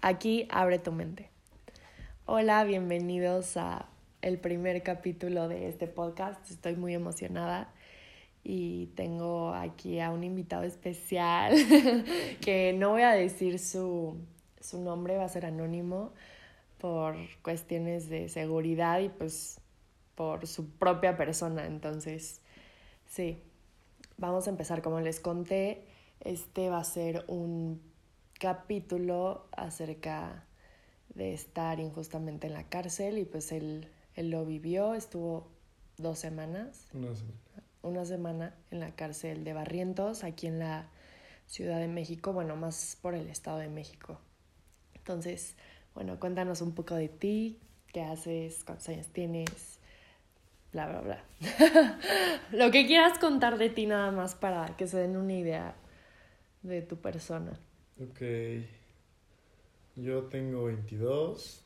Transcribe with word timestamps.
Aquí 0.00 0.46
abre 0.48 0.78
tu 0.78 0.92
mente. 0.92 1.28
Hola, 2.24 2.62
bienvenidos 2.62 3.56
a 3.56 3.88
el 4.22 4.38
primer 4.38 4.84
capítulo 4.84 5.48
de 5.48 5.66
este 5.68 5.88
podcast. 5.88 6.48
Estoy 6.48 6.76
muy 6.76 6.94
emocionada 6.94 7.68
y 8.44 8.86
tengo 8.94 9.52
aquí 9.54 9.98
a 9.98 10.12
un 10.12 10.22
invitado 10.22 10.62
especial 10.62 11.52
que 12.40 12.72
no 12.74 12.90
voy 12.90 13.02
a 13.02 13.10
decir 13.10 13.58
su, 13.58 14.16
su 14.60 14.80
nombre, 14.80 15.16
va 15.16 15.24
a 15.24 15.28
ser 15.28 15.44
anónimo 15.44 16.12
por 16.78 17.16
cuestiones 17.42 18.08
de 18.08 18.28
seguridad 18.28 19.00
y 19.00 19.08
pues 19.08 19.60
por 20.14 20.46
su 20.46 20.70
propia 20.70 21.16
persona. 21.16 21.66
Entonces, 21.66 22.40
sí, 23.08 23.42
vamos 24.16 24.46
a 24.46 24.50
empezar 24.50 24.80
como 24.80 25.00
les 25.00 25.18
conté. 25.18 25.82
Este 26.20 26.70
va 26.70 26.78
a 26.78 26.84
ser 26.84 27.24
un 27.26 27.87
capítulo 28.38 29.48
acerca 29.52 30.44
de 31.14 31.34
estar 31.34 31.80
injustamente 31.80 32.46
en 32.46 32.54
la 32.54 32.68
cárcel 32.68 33.18
y 33.18 33.24
pues 33.24 33.52
él, 33.52 33.88
él 34.14 34.30
lo 34.30 34.44
vivió, 34.44 34.94
estuvo 34.94 35.48
dos 35.96 36.18
semanas. 36.18 36.86
Una 36.94 37.14
semana. 37.14 37.38
Una 37.82 38.04
semana 38.04 38.54
en 38.70 38.80
la 38.80 38.94
cárcel 38.94 39.44
de 39.44 39.52
Barrientos, 39.52 40.24
aquí 40.24 40.46
en 40.46 40.58
la 40.58 40.88
Ciudad 41.46 41.78
de 41.78 41.88
México, 41.88 42.32
bueno, 42.32 42.56
más 42.56 42.98
por 43.00 43.14
el 43.14 43.28
Estado 43.28 43.58
de 43.58 43.68
México. 43.68 44.20
Entonces, 44.94 45.56
bueno, 45.94 46.20
cuéntanos 46.20 46.60
un 46.60 46.72
poco 46.74 46.94
de 46.94 47.08
ti, 47.08 47.58
qué 47.92 48.02
haces, 48.02 48.64
cuántos 48.64 48.88
años 48.90 49.06
tienes, 49.08 49.78
bla, 50.72 50.86
bla, 50.86 51.00
bla. 51.00 51.24
Lo 52.52 52.70
que 52.70 52.86
quieras 52.86 53.18
contar 53.18 53.58
de 53.58 53.70
ti 53.70 53.86
nada 53.86 54.10
más 54.12 54.34
para 54.34 54.76
que 54.76 54.86
se 54.86 54.98
den 54.98 55.16
una 55.16 55.32
idea 55.32 55.74
de 56.62 56.82
tu 56.82 56.98
persona. 56.98 57.58
Ok. 58.00 58.20
Yo 59.96 60.24
tengo 60.24 60.66
22. 60.66 61.64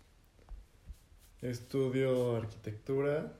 Estudio 1.43 2.37
arquitectura. 2.37 3.33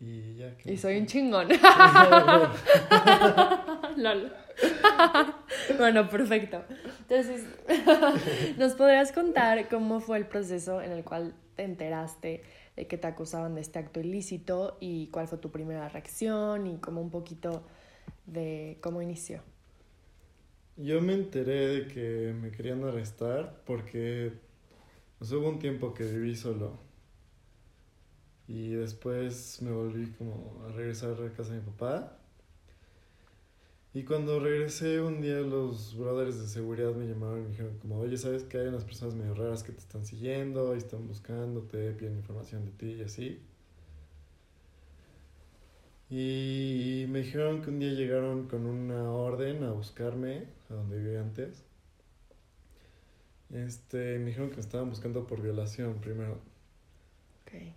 Y 0.00 0.36
ya 0.36 0.56
que. 0.58 0.72
Y 0.72 0.76
soy 0.76 0.98
un 0.98 1.06
chingón. 1.06 1.48
Lol. 3.96 4.32
bueno, 5.78 6.10
perfecto. 6.10 6.62
Entonces, 7.08 7.46
¿nos 8.58 8.74
podrías 8.74 9.12
contar 9.12 9.66
cómo 9.68 10.00
fue 10.00 10.18
el 10.18 10.26
proceso 10.26 10.82
en 10.82 10.92
el 10.92 11.04
cual 11.04 11.34
te 11.56 11.62
enteraste 11.62 12.42
de 12.76 12.86
que 12.86 12.98
te 12.98 13.06
acusaban 13.06 13.54
de 13.54 13.62
este 13.62 13.78
acto 13.78 14.00
ilícito 14.00 14.76
y 14.78 15.06
cuál 15.08 15.26
fue 15.26 15.38
tu 15.38 15.50
primera 15.50 15.88
reacción 15.88 16.66
y 16.66 16.76
como 16.78 17.00
un 17.00 17.10
poquito 17.10 17.66
de 18.26 18.76
cómo 18.82 19.00
inició? 19.00 19.42
Yo 20.78 21.00
me 21.00 21.12
enteré 21.14 21.66
de 21.66 21.88
que 21.88 22.32
me 22.40 22.52
querían 22.52 22.84
arrestar 22.84 23.62
porque 23.66 24.32
pues, 25.18 25.32
hubo 25.32 25.48
un 25.48 25.58
tiempo 25.58 25.92
que 25.92 26.04
viví 26.04 26.36
solo. 26.36 26.78
Y 28.46 28.70
después 28.74 29.60
me 29.60 29.72
volví 29.72 30.12
como 30.12 30.64
a 30.64 30.72
regresar 30.72 31.20
a 31.20 31.32
casa 31.32 31.54
de 31.54 31.60
mi 31.60 31.66
papá. 31.66 32.16
Y 33.92 34.04
cuando 34.04 34.38
regresé 34.38 35.00
un 35.00 35.20
día 35.20 35.40
los 35.40 35.96
brothers 35.98 36.38
de 36.38 36.46
seguridad 36.46 36.94
me 36.94 37.06
llamaron 37.08 37.40
y 37.40 37.42
me 37.42 37.48
dijeron 37.48 37.78
como, 37.78 37.98
oye, 37.98 38.16
¿sabes 38.16 38.44
que 38.44 38.58
hay 38.58 38.68
unas 38.68 38.84
personas 38.84 39.16
medio 39.16 39.34
raras 39.34 39.64
que 39.64 39.72
te 39.72 39.80
están 39.80 40.06
siguiendo 40.06 40.76
y 40.76 40.78
están 40.78 41.08
buscándote, 41.08 41.90
piden 41.92 42.18
información 42.18 42.64
de 42.66 42.70
ti 42.70 42.92
y 43.00 43.02
así? 43.02 43.42
Y 46.10 47.04
me 47.08 47.20
dijeron 47.20 47.60
que 47.62 47.70
un 47.70 47.78
día 47.78 47.92
llegaron 47.92 48.48
con 48.48 48.64
una 48.66 49.10
orden 49.10 49.62
a 49.64 49.72
buscarme 49.72 50.44
a 50.70 50.74
donde 50.74 50.98
vivía 50.98 51.20
antes. 51.20 51.62
Este, 53.52 54.18
me 54.18 54.26
dijeron 54.26 54.50
que 54.50 54.56
me 54.56 54.62
estaban 54.62 54.88
buscando 54.88 55.26
por 55.26 55.40
violación 55.42 55.94
primero. 56.00 56.38
Ok. 57.42 57.74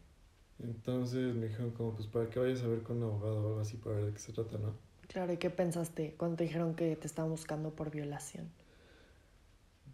Entonces 0.63 1.35
me 1.35 1.47
dijeron 1.47 1.71
como, 1.71 1.93
pues 1.93 2.07
para 2.07 2.29
que 2.29 2.39
vayas 2.39 2.61
a 2.61 2.67
ver 2.67 2.83
con 2.83 2.97
un 2.97 3.03
abogado 3.03 3.35
o 3.43 3.47
algo 3.49 3.59
así 3.61 3.77
para 3.77 3.95
ver 3.97 4.05
de 4.05 4.13
qué 4.13 4.19
se 4.19 4.31
trata, 4.33 4.57
¿no? 4.57 4.75
Claro, 5.07 5.33
¿y 5.33 5.37
qué 5.37 5.49
pensaste 5.49 6.13
cuando 6.17 6.37
te 6.37 6.43
dijeron 6.45 6.75
que 6.75 6.95
te 6.95 7.07
estaban 7.07 7.31
buscando 7.31 7.71
por 7.71 7.91
violación? 7.91 8.49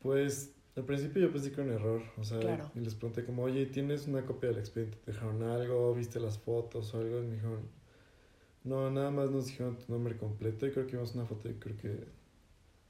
Pues 0.01 0.53
al 0.75 0.83
principio 0.83 1.21
yo 1.23 1.31
pensé 1.31 1.51
que 1.51 1.61
era 1.61 1.63
un 1.71 1.71
error, 1.75 2.01
o 2.17 2.23
sea, 2.23 2.39
Claro. 2.39 2.69
y 2.75 2.81
les 2.81 2.93
pregunté 2.93 3.25
como, 3.25 3.43
oye, 3.43 3.65
¿tienes 3.65 4.07
una 4.07 4.25
copia 4.25 4.49
del 4.49 4.59
expediente? 4.59 4.97
¿Te 5.03 5.11
dejaron 5.11 5.41
algo? 5.41 5.93
¿Viste 5.95 6.19
las 6.19 6.37
fotos 6.37 6.93
o 6.93 6.99
algo? 6.99 7.19
Y 7.23 7.25
me 7.25 7.33
dijeron, 7.35 7.61
no, 8.67 8.91
nada 8.91 9.11
más 9.11 9.31
nos 9.31 9.47
dijeron 9.47 9.77
tu 9.77 9.91
nombre 9.91 10.17
completo 10.17 10.65
y 10.67 10.71
creo 10.71 10.85
que 10.87 10.93
vimos 10.93 11.15
una 11.15 11.25
foto 11.25 11.49
y 11.49 11.55
creo 11.55 11.77
que 11.77 12.07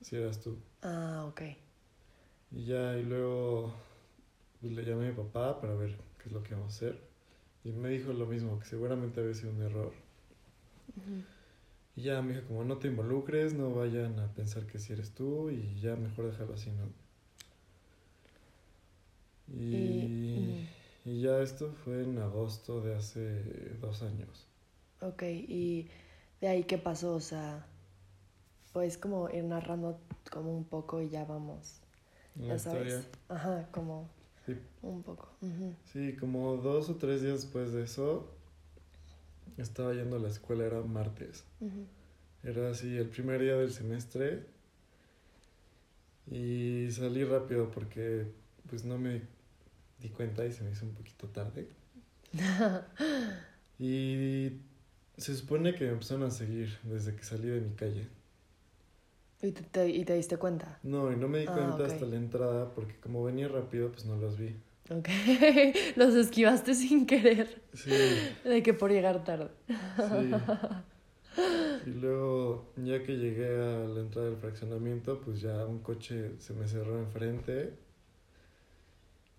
sí 0.02 0.16
eras 0.18 0.42
tú. 0.42 0.58
Ah, 0.82 1.26
ok. 1.28 1.42
Y 2.52 2.66
ya, 2.66 2.98
y 2.98 3.04
luego 3.04 3.74
pues, 4.62 4.74
le 4.74 4.84
llamé 4.86 5.08
a 5.08 5.12
mi 5.12 5.16
papá 5.16 5.60
para 5.62 5.76
ver 5.76 5.98
qué 6.20 6.28
es 6.30 6.32
lo 6.34 6.44
que 6.44 6.56
vamos 6.56 6.74
a 6.74 6.78
hacer. 6.78 7.02
Y 7.64 7.72
me 7.72 7.90
dijo 7.90 8.14
lo 8.14 8.28
mismo, 8.28 8.60
que 8.60 8.66
seguramente 8.66 9.22
había 9.22 9.34
sido 9.36 9.52
un 9.52 9.64
error. 9.64 9.94
Y 11.98 12.04
ya 12.04 12.22
me 12.22 12.34
dijo 12.34 12.48
como 12.48 12.64
no 12.64 12.78
te 12.78 12.88
involucres, 12.88 13.54
no 13.54 13.74
vayan 13.76 14.18
a 14.20 14.34
pensar 14.34 14.66
que 14.68 14.80
si 14.80 14.94
eres 14.94 15.14
tú 15.14 15.50
y 15.50 15.78
ya 15.82 15.98
mejor 15.98 16.32
déjalo 16.32 16.54
así, 16.54 16.72
¿no? 16.72 16.88
Y, 19.48 20.08
Y- 20.36 20.68
y 21.06 21.22
ya 21.22 21.42
esto 21.42 21.74
fue 21.84 22.04
en 22.04 22.18
agosto 22.20 22.82
de 22.82 22.96
hace 22.96 23.44
dos 23.82 24.02
años. 24.04 24.48
Ok, 25.02 25.24
y 25.24 25.90
de 26.41 26.47
ahí 26.47 26.63
qué 26.63 26.78
pasó, 26.78 27.16
o 27.16 27.19
sea, 27.19 27.66
pues 28.74 28.97
como 28.97 29.30
ir 29.30 29.44
narrando 29.44 30.00
como 30.31 30.56
un 30.56 30.63
poco 30.66 31.02
y 31.02 31.09
ya 31.09 31.25
vamos, 31.25 31.80
ya 32.35 32.59
sabes. 32.59 32.94
historia. 32.94 33.12
Ajá, 33.30 33.68
como 33.72 34.09
Sí. 34.46 34.56
un 34.81 35.03
poco. 35.03 35.30
Sí, 35.91 36.16
como 36.16 36.57
dos 36.57 36.90
o 36.90 36.96
tres 36.96 37.22
días 37.22 37.41
después 37.41 37.74
de 37.74 37.84
eso, 37.84 38.28
estaba 39.57 39.94
yendo 39.94 40.16
a 40.16 40.19
la 40.19 40.30
escuela, 40.30 40.66
era 40.66 40.81
martes. 40.81 41.44
Era 42.44 42.72
así 42.72 42.97
el 42.97 43.09
primer 43.09 43.41
día 43.41 43.56
del 43.57 43.72
semestre 43.72 44.46
y 46.30 46.90
salí 46.91 47.24
rápido 47.24 47.72
porque 47.72 48.28
pues 48.69 48.84
no 48.86 48.97
me 48.97 49.22
di 50.00 50.09
cuenta 50.09 50.46
y 50.46 50.52
se 50.53 50.63
me 50.63 50.72
hizo 50.72 50.86
un 50.86 50.94
poquito 50.94 51.28
tarde. 51.30 51.69
Y 53.80 54.59
se 55.18 55.36
supone 55.36 55.76
que 55.76 55.86
me 55.86 55.92
empezaron 55.92 56.24
a 56.24 56.32
seguir 56.32 56.78
desde 56.84 57.16
que 57.16 57.24
salí 57.24 57.50
de 57.50 57.62
mi 57.62 57.76
calle. 57.76 58.08
¿Y 59.42 59.52
te, 59.52 59.64
te- 59.64 59.90
y 59.90 60.06
te 60.06 60.14
diste 60.14 60.38
cuenta? 60.38 60.80
No, 60.82 61.12
y 61.12 61.16
no 61.16 61.28
me 61.28 61.38
di 61.38 61.46
Ah, 61.46 61.52
cuenta 61.52 61.86
ok. 61.86 61.88
hasta 61.88 62.08
la 62.08 62.16
entrada 62.16 62.74
porque 62.74 63.00
como 63.00 63.24
venía 63.24 63.48
rápido 63.48 63.92
pues 63.92 64.06
no 64.06 64.16
los 64.18 64.38
vi. 64.40 64.56
Ok, 64.90 65.10
los 65.98 66.16
esquivaste 66.16 66.74
sin 66.74 67.06
querer, 67.06 67.62
Sí, 67.74 68.30
de 68.44 68.64
que 68.64 68.74
por 68.74 68.92
llegar 68.92 69.24
tarde. 69.24 69.50
sí. 69.96 70.48
Y 71.86 71.90
luego 71.92 72.72
ya 72.76 73.02
que 73.04 73.18
llegué 73.18 73.48
a 73.48 73.88
la 73.88 74.02
entrada 74.02 74.28
del 74.30 74.38
fraccionamiento 74.38 75.20
pues 75.22 75.42
ya 75.42 75.66
un 75.66 75.80
coche 75.80 76.36
se 76.40 76.54
me 76.54 76.68
cerró 76.68 77.00
enfrente 77.00 77.74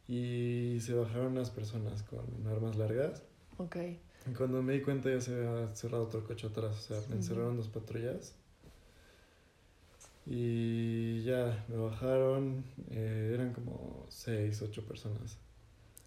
y 0.08 0.78
se 0.80 0.94
bajaron 0.94 1.28
unas 1.32 1.50
personas 1.50 2.02
con 2.02 2.24
armas 2.48 2.74
largas. 2.76 3.22
Ok, 3.58 3.76
cuando 4.36 4.62
me 4.62 4.74
di 4.74 4.82
cuenta 4.82 5.10
ya 5.10 5.20
se 5.20 5.34
había 5.34 5.74
cerrado 5.74 6.04
otro 6.04 6.24
coche 6.24 6.46
atrás, 6.46 6.76
o 6.76 6.80
sea, 6.80 7.08
me 7.08 7.16
encerraron 7.16 7.56
dos 7.56 7.68
patrullas. 7.68 8.34
Y 10.26 11.22
ya, 11.24 11.64
me 11.68 11.76
bajaron, 11.76 12.64
eh, 12.90 13.32
eran 13.34 13.52
como 13.52 14.06
seis, 14.08 14.60
ocho 14.62 14.84
personas. 14.86 15.38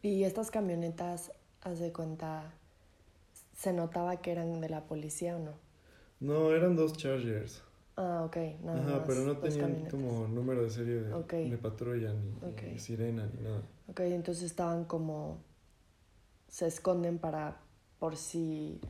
y 0.03 0.23
estas 0.23 0.51
camionetas, 0.51 1.31
haz 1.61 1.79
de 1.79 1.91
cuenta, 1.93 2.53
¿se 3.57 3.71
notaba 3.73 4.21
que 4.21 4.31
eran 4.31 4.59
de 4.61 4.69
la 4.69 4.85
policía 4.85 5.37
o 5.37 5.39
no? 5.39 5.53
No, 6.21 6.51
eran 6.55 6.77
dos 6.77 6.93
Chargers. 6.93 7.61
Ah, 7.95 8.23
ok, 8.25 8.37
nada 8.63 8.81
Ajá, 8.81 8.99
más, 8.99 9.07
pero 9.07 9.21
no 9.23 9.37
tenían 9.37 9.85
como 9.89 10.27
número 10.27 10.63
de 10.63 10.69
serie 10.69 10.95
de, 11.01 11.13
Ok. 11.13 11.33
de 11.43 11.57
patrulla, 11.57 12.13
ni, 12.13 12.31
Ok. 12.41 12.63
ni 12.71 12.79
sirena, 12.79 13.27
ni 13.33 13.41
nada. 13.43 13.61
Ok, 13.87 13.99
entonces 14.01 14.43
estaban 14.45 14.85
como. 14.85 15.37
Se 16.47 16.67
esconden 16.67 17.17
para. 17.19 17.59
Por 18.01 18.17
si 18.17 18.81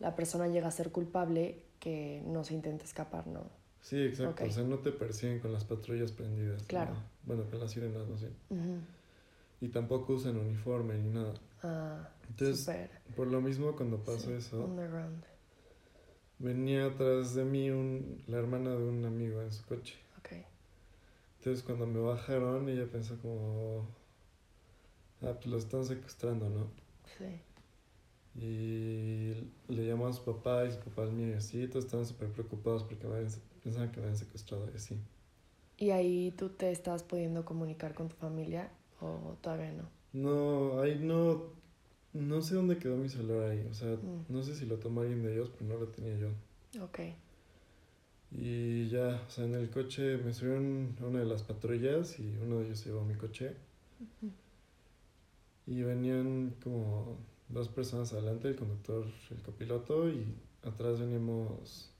la 0.00 0.14
persona 0.14 0.46
llega 0.46 0.68
a 0.68 0.70
ser 0.70 0.92
culpable, 0.92 1.62
que 1.78 2.22
no 2.26 2.44
se 2.44 2.52
intente 2.52 2.84
escapar, 2.84 3.26
¿no? 3.26 3.44
Sí, 3.80 4.02
exacto, 4.02 4.44
o 4.44 4.50
sea, 4.50 4.64
no 4.64 4.80
te 4.80 4.92
persiguen 4.92 5.40
con 5.40 5.50
las 5.50 5.64
patrullas 5.64 6.12
prendidas. 6.12 6.62
Claro. 6.64 6.92
¿no? 6.92 7.00
Bueno, 7.24 7.44
con 7.50 7.58
las 7.58 7.70
sirenas, 7.70 8.06
no 8.06 8.18
sé. 8.18 8.28
Y 9.62 9.68
tampoco 9.68 10.12
usan 10.12 10.36
uniforme 10.36 10.98
ni 10.98 11.08
nada. 11.08 11.32
Ah, 11.62 12.06
Entonces, 12.28 12.70
por 13.16 13.28
lo 13.28 13.40
mismo, 13.40 13.74
cuando 13.74 13.96
pasó 14.04 14.26
Sí, 14.28 14.32
eso, 14.34 14.62
Underground. 14.62 15.24
venía 16.38 16.84
atrás 16.84 17.34
de 17.34 17.44
mí 17.46 17.70
un, 17.70 18.22
la 18.26 18.36
hermana 18.36 18.72
de 18.72 18.84
un 18.84 19.02
amigo 19.06 19.40
en 19.40 19.52
su 19.52 19.64
coche. 19.64 19.94
Ok. 20.18 20.32
Entonces 21.38 21.64
cuando 21.64 21.86
me 21.86 22.00
bajaron 22.00 22.68
ella 22.68 22.84
pensó 22.92 23.16
como, 23.22 23.86
ah, 25.22 25.32
pues 25.32 25.46
lo 25.46 25.56
están 25.56 25.86
secuestrando, 25.86 26.50
¿no? 26.50 26.66
Sí. 27.16 27.40
Y 28.40 29.34
le 29.68 29.86
llamó 29.86 30.06
a 30.06 30.12
su 30.14 30.24
papá 30.24 30.64
y 30.64 30.72
su 30.72 30.78
papá 30.78 31.06
así, 31.36 31.66
todos 31.68 31.84
estaban 31.84 32.06
súper 32.06 32.28
preocupados 32.30 32.84
porque 32.84 33.06
pensaban 33.62 33.90
que 33.92 33.98
me 33.98 34.04
habían 34.06 34.16
secuestrado 34.16 34.66
y 34.72 34.76
así. 34.76 34.96
¿Y 35.76 35.90
ahí 35.90 36.32
tú 36.36 36.48
te 36.48 36.70
estás 36.70 37.02
pudiendo 37.02 37.44
comunicar 37.44 37.92
con 37.94 38.08
tu 38.08 38.16
familia 38.16 38.70
o 39.00 39.36
todavía 39.42 39.72
no? 39.72 39.88
No, 40.12 40.80
ahí 40.80 40.98
no, 40.98 41.44
no 42.14 42.40
sé 42.40 42.54
dónde 42.54 42.78
quedó 42.78 42.96
mi 42.96 43.08
celular 43.10 43.50
ahí. 43.50 43.66
O 43.70 43.74
sea, 43.74 43.96
Mm. 43.96 44.24
no 44.32 44.42
sé 44.42 44.54
si 44.54 44.64
lo 44.64 44.76
tomó 44.78 45.02
alguien 45.02 45.22
de 45.22 45.34
ellos, 45.34 45.50
pero 45.50 45.74
no 45.74 45.78
lo 45.78 45.88
tenía 45.88 46.16
yo. 46.16 46.28
Ok. 46.82 47.00
Y 48.32 48.88
ya, 48.88 49.22
o 49.26 49.30
sea, 49.30 49.44
en 49.44 49.54
el 49.54 49.70
coche 49.70 50.16
me 50.18 50.32
subieron 50.32 50.96
a 51.02 51.06
una 51.06 51.18
de 51.18 51.26
las 51.26 51.42
patrullas 51.42 52.18
y 52.20 52.36
uno 52.42 52.58
de 52.60 52.66
ellos 52.66 52.84
llevó 52.86 53.04
mi 53.04 53.14
coche. 53.14 53.54
Y 55.66 55.82
venían 55.82 56.54
como 56.62 57.18
dos 57.50 57.68
personas 57.68 58.12
adelante, 58.12 58.48
el 58.48 58.56
conductor, 58.56 59.04
el 59.30 59.42
copiloto, 59.42 60.08
y 60.08 60.24
atrás 60.62 61.00
veníamos 61.00 61.90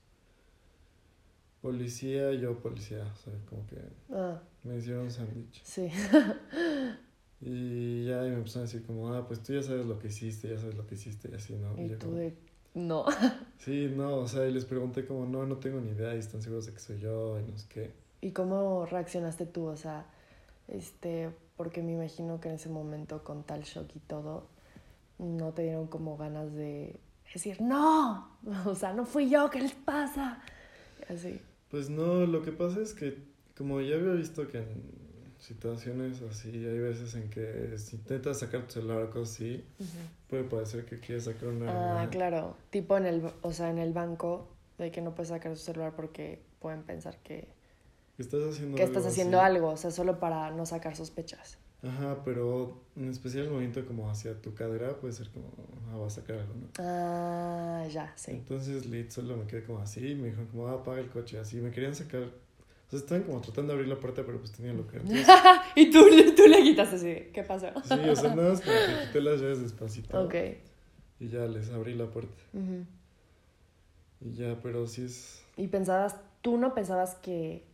policía, 1.61 2.33
yo 2.33 2.57
policía. 2.59 3.03
O 3.13 3.17
sea, 3.17 3.33
como 3.49 3.65
que 3.67 3.77
Ah, 4.13 4.41
me 4.63 4.77
hicieron 4.77 5.03
un 5.03 5.11
sándwich. 5.11 5.61
sí. 5.63 5.89
Y 7.43 8.05
ya 8.05 8.23
y 8.27 8.29
me 8.29 8.35
empezaron 8.35 8.67
a 8.67 8.71
decir 8.71 8.85
como, 8.85 9.11
ah, 9.15 9.27
pues 9.27 9.41
tú 9.41 9.53
ya 9.53 9.63
sabes 9.63 9.87
lo 9.87 9.97
que 9.97 10.09
hiciste, 10.09 10.47
ya 10.47 10.59
sabes 10.59 10.75
lo 10.75 10.85
que 10.85 10.93
hiciste 10.93 11.27
y 11.31 11.33
así, 11.33 11.55
¿no? 11.55 11.73
y 11.75 11.89
yo 11.89 11.97
tú 11.97 12.05
como, 12.05 12.17
de... 12.19 12.35
No. 12.75 13.05
Sí, 13.57 13.91
no, 13.95 14.17
o 14.17 14.27
sea, 14.27 14.47
y 14.47 14.53
les 14.53 14.65
pregunté 14.65 15.07
como, 15.07 15.25
no, 15.25 15.47
no 15.47 15.57
tengo 15.57 15.81
ni 15.81 15.89
idea 15.89 16.13
y 16.15 16.19
están 16.19 16.43
seguros 16.43 16.67
de 16.67 16.73
que 16.73 16.79
soy 16.79 16.99
yo 16.99 17.39
y 17.39 17.43
no 17.43 17.57
sé 17.57 17.65
qué. 17.67 17.91
¿Y 18.21 18.29
cómo 18.31 18.85
reaccionaste 18.85 19.47
tú? 19.47 19.65
O 19.65 19.75
sea, 19.75 20.05
este, 20.67 21.31
porque 21.57 21.81
me 21.81 21.93
imagino 21.93 22.39
que 22.39 22.49
en 22.49 22.55
ese 22.55 22.69
momento 22.69 23.23
con 23.23 23.41
tal 23.43 23.63
shock 23.63 23.89
y 23.95 23.99
todo, 24.01 24.45
no 25.21 25.53
te 25.53 25.63
dieron 25.63 25.87
como 25.87 26.17
ganas 26.17 26.53
de 26.53 26.99
decir, 27.33 27.61
no, 27.61 28.37
o 28.65 28.75
sea, 28.75 28.93
no 28.93 29.05
fui 29.05 29.29
yo, 29.29 29.49
¿qué 29.49 29.61
les 29.61 29.73
pasa? 29.73 30.41
Así. 31.09 31.39
Pues 31.69 31.89
no, 31.89 32.25
lo 32.25 32.41
que 32.41 32.51
pasa 32.51 32.81
es 32.81 32.93
que 32.93 33.17
como 33.55 33.79
ya 33.79 33.95
había 33.95 34.13
visto 34.13 34.47
que 34.47 34.57
en 34.57 35.01
situaciones 35.39 36.21
así 36.21 36.49
hay 36.49 36.79
veces 36.79 37.15
en 37.15 37.29
que 37.29 37.77
si 37.77 37.95
intentas 37.95 38.39
sacar 38.39 38.65
tu 38.67 38.73
celular 38.73 39.03
o 39.03 39.09
cosas 39.09 39.35
así, 39.35 39.63
puede 40.27 40.43
parecer 40.43 40.85
que 40.85 40.99
quieres 40.99 41.25
sacar 41.25 41.49
una 41.49 42.01
Ah, 42.03 42.09
claro. 42.09 42.57
Tipo 42.69 42.97
en 42.97 43.05
el, 43.05 43.31
o 43.41 43.53
sea, 43.53 43.69
en 43.69 43.77
el 43.77 43.93
banco, 43.93 44.49
de 44.77 44.91
que 44.91 45.01
no 45.01 45.15
puedes 45.15 45.29
sacar 45.29 45.55
su 45.55 45.63
celular 45.63 45.93
porque 45.95 46.41
pueden 46.59 46.83
pensar 46.83 47.17
que, 47.23 47.47
estás 48.17 48.41
haciendo 48.43 48.77
que 48.77 48.83
estás 48.83 49.05
haciendo 49.05 49.39
así. 49.39 49.55
algo, 49.55 49.69
o 49.69 49.77
sea, 49.77 49.91
solo 49.91 50.19
para 50.19 50.51
no 50.51 50.65
sacar 50.65 50.95
sospechas. 50.95 51.57
Ajá, 51.83 52.21
pero 52.23 52.79
en 52.95 53.09
especial 53.09 53.45
el 53.45 53.49
movimiento 53.49 53.83
como 53.85 54.09
hacia 54.09 54.39
tu 54.39 54.53
cadera 54.53 54.99
puede 54.99 55.13
ser 55.13 55.29
como, 55.29 55.47
ah, 55.91 55.97
vas 55.97 56.17
a 56.17 56.21
sacar 56.21 56.37
algo, 56.37 56.53
¿no? 56.53 56.67
Ah, 56.77 57.85
ya, 57.91 58.13
sí. 58.15 58.31
Entonces 58.31 58.85
Lit 58.85 59.09
solo 59.09 59.35
me 59.35 59.47
quedé 59.47 59.63
como 59.63 59.79
así 59.79 60.11
y 60.11 60.15
me 60.15 60.29
dijo 60.29 60.43
como, 60.51 60.67
ah, 60.67 60.73
apaga 60.73 60.99
el 60.99 61.09
coche, 61.09 61.39
así. 61.39 61.57
Me 61.57 61.71
querían 61.71 61.95
sacar, 61.95 62.21
o 62.21 62.89
sea, 62.89 62.99
estaban 62.99 63.23
como 63.23 63.41
tratando 63.41 63.73
de 63.73 63.79
abrir 63.79 63.91
la 63.91 63.99
puerta, 63.99 64.23
pero 64.23 64.37
pues 64.37 64.51
tenía 64.51 64.73
lo 64.73 64.85
que... 64.85 64.97
Entonces, 64.97 65.27
y 65.75 65.89
tú, 65.89 66.05
tú 66.35 66.47
le 66.47 66.61
quitaste 66.61 66.95
así, 66.97 67.31
¿qué 67.33 67.43
pasó? 67.43 67.67
sí, 67.83 68.09
o 68.09 68.15
sea, 68.15 68.35
nada 68.35 68.49
más 68.51 68.61
como 68.61 68.75
que 68.75 69.07
quité 69.07 69.21
las 69.21 69.41
llaves 69.41 69.61
despacito. 69.61 70.23
Ok. 70.23 70.35
Y 71.19 71.29
ya 71.29 71.45
les 71.47 71.71
abrí 71.71 71.95
la 71.95 72.05
puerta. 72.11 72.43
Y 74.19 74.33
ya, 74.33 74.59
pero 74.61 74.85
sí 74.85 75.05
es... 75.05 75.43
Y 75.57 75.67
pensabas, 75.67 76.15
tú 76.41 76.57
no 76.57 76.75
pensabas 76.75 77.15
que, 77.15 77.65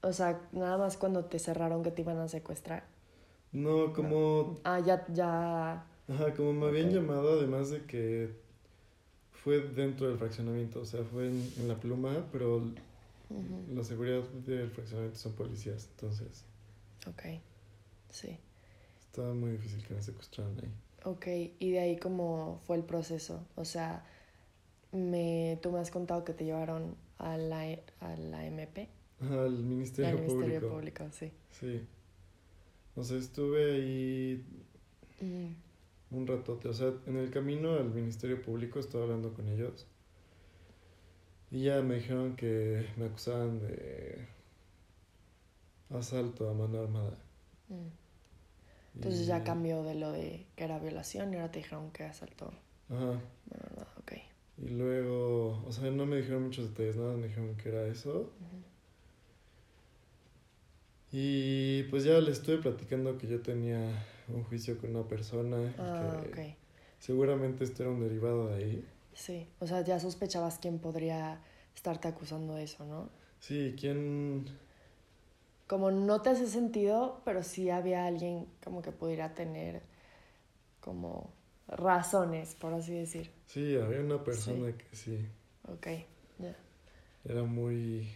o 0.00 0.14
sea, 0.14 0.40
nada 0.52 0.78
más 0.78 0.96
cuando 0.96 1.26
te 1.26 1.38
cerraron 1.38 1.82
que 1.82 1.90
te 1.90 2.00
iban 2.00 2.18
a 2.18 2.28
secuestrar. 2.28 2.91
No, 3.52 3.92
como... 3.92 4.58
Ah, 4.64 4.78
ya, 4.80 5.04
ya. 5.12 5.84
Ajá, 6.08 6.32
como 6.34 6.52
me 6.52 6.66
habían 6.66 6.90
llamado, 6.90 7.32
además 7.38 7.70
de 7.70 7.84
que 7.86 8.30
fue 9.32 9.60
dentro 9.60 10.08
del 10.08 10.18
fraccionamiento, 10.18 10.80
o 10.80 10.84
sea, 10.84 11.04
fue 11.04 11.28
en, 11.28 11.52
en 11.58 11.68
la 11.68 11.78
pluma, 11.80 12.26
pero 12.32 12.62
Ujú. 13.30 13.64
la 13.74 13.84
seguridad 13.84 14.22
del 14.46 14.70
fraccionamiento 14.70 15.18
son 15.18 15.32
policías, 15.34 15.88
entonces 15.92 16.44
Ok. 17.08 17.22
Sí. 18.10 18.38
estaba 19.06 19.34
muy 19.34 19.50
difícil 19.52 19.84
que 19.86 19.94
me 19.94 20.02
secuestraran 20.02 20.58
ahí. 20.60 20.72
Ok, 21.04 21.26
y 21.58 21.70
de 21.72 21.80
ahí 21.80 21.96
cómo 21.98 22.60
fue 22.66 22.76
el 22.76 22.84
proceso. 22.84 23.44
O 23.56 23.64
sea, 23.64 24.04
me, 24.92 25.58
tú 25.62 25.72
me 25.72 25.80
has 25.80 25.90
contado 25.90 26.24
que 26.24 26.34
te 26.34 26.44
llevaron 26.44 26.96
a 27.18 27.36
la, 27.38 27.62
a 28.00 28.16
la 28.16 28.46
MP, 28.46 28.88
el 29.20 29.62
Ministerio, 29.64 30.10
al 30.10 30.22
Ministerio 30.22 30.60
Público. 30.60 30.68
Público, 30.74 31.04
sí. 31.12 31.32
Sí. 31.50 31.86
O 32.96 33.02
sea, 33.04 33.18
estuve 33.18 33.72
ahí 33.74 34.44
Mm, 35.22 35.54
un 36.12 36.26
ratote. 36.28 36.68
O 36.68 36.72
sea, 36.72 36.92
en 37.06 37.16
el 37.16 37.30
camino 37.32 37.72
al 37.74 37.90
Ministerio 37.90 38.40
Público 38.40 38.78
estaba 38.78 39.02
hablando 39.02 39.34
con 39.34 39.48
ellos. 39.48 39.88
Y 41.52 41.62
ya 41.64 41.82
me 41.82 41.96
dijeron 41.96 42.34
que 42.34 42.84
me 42.96 43.04
acusaban 43.06 43.60
de 43.60 44.26
asalto 45.90 46.48
a 46.50 46.54
mano 46.54 46.80
armada. 46.80 47.16
mm. 47.68 47.88
Entonces 48.94 49.22
Y- 49.22 49.26
ya 49.26 49.44
cambió 49.44 49.82
de 49.82 49.94
lo 49.94 50.12
de 50.12 50.46
que 50.56 50.64
era 50.64 50.78
violación 50.78 51.32
y 51.32 51.36
ahora 51.36 51.50
te 51.50 51.58
dijeron 51.58 51.90
que 51.92 52.04
asaltó. 52.04 52.52
Ajá. 52.88 53.20
Bueno, 53.46 53.64
no, 53.76 53.82
ok. 54.00 54.12
Y 54.56 54.68
luego, 54.70 55.62
o 55.66 55.72
sea, 55.72 55.90
no 55.90 56.06
me 56.06 56.16
dijeron 56.16 56.44
muchos 56.44 56.68
detalles, 56.70 56.96
nada, 56.96 57.16
me 57.16 57.26
dijeron 57.28 57.54
que 57.56 57.68
era 57.68 57.86
eso. 57.86 58.30
Y 61.12 61.84
pues 61.84 62.04
ya 62.04 62.18
le 62.20 62.30
estuve 62.32 62.58
platicando 62.58 63.18
que 63.18 63.26
yo 63.28 63.40
tenía 63.42 63.78
un 64.28 64.44
juicio 64.44 64.78
con 64.78 64.90
una 64.96 65.06
persona 65.06 65.72
Ah, 65.78 66.22
que 66.32 66.56
seguramente 66.98 67.64
esto 67.64 67.82
era 67.82 67.92
un 67.92 68.00
derivado 68.00 68.48
de 68.48 68.54
ahí. 68.56 68.84
Sí, 69.14 69.48
o 69.60 69.66
sea, 69.66 69.82
ya 69.82 69.98
sospechabas 70.00 70.58
quién 70.58 70.78
podría 70.78 71.40
estarte 71.74 72.08
acusando 72.08 72.54
de 72.54 72.64
eso, 72.64 72.84
¿no? 72.84 73.08
Sí, 73.40 73.74
¿quién? 73.78 74.46
Como 75.66 75.90
no 75.90 76.20
te 76.22 76.30
hace 76.30 76.46
sentido, 76.46 77.20
pero 77.24 77.42
sí 77.42 77.68
había 77.70 78.06
alguien 78.06 78.46
como 78.62 78.80
que 78.82 78.92
pudiera 78.92 79.34
tener 79.34 79.82
como 80.80 81.32
razones, 81.68 82.54
por 82.54 82.74
así 82.74 82.92
decir. 82.94 83.30
Sí, 83.46 83.76
había 83.76 84.00
una 84.00 84.24
persona 84.24 84.76
que 84.76 84.96
sí, 84.96 85.18
Ok, 85.68 85.86
ya. 86.38 86.54
era 87.24 87.42
muy 87.44 88.06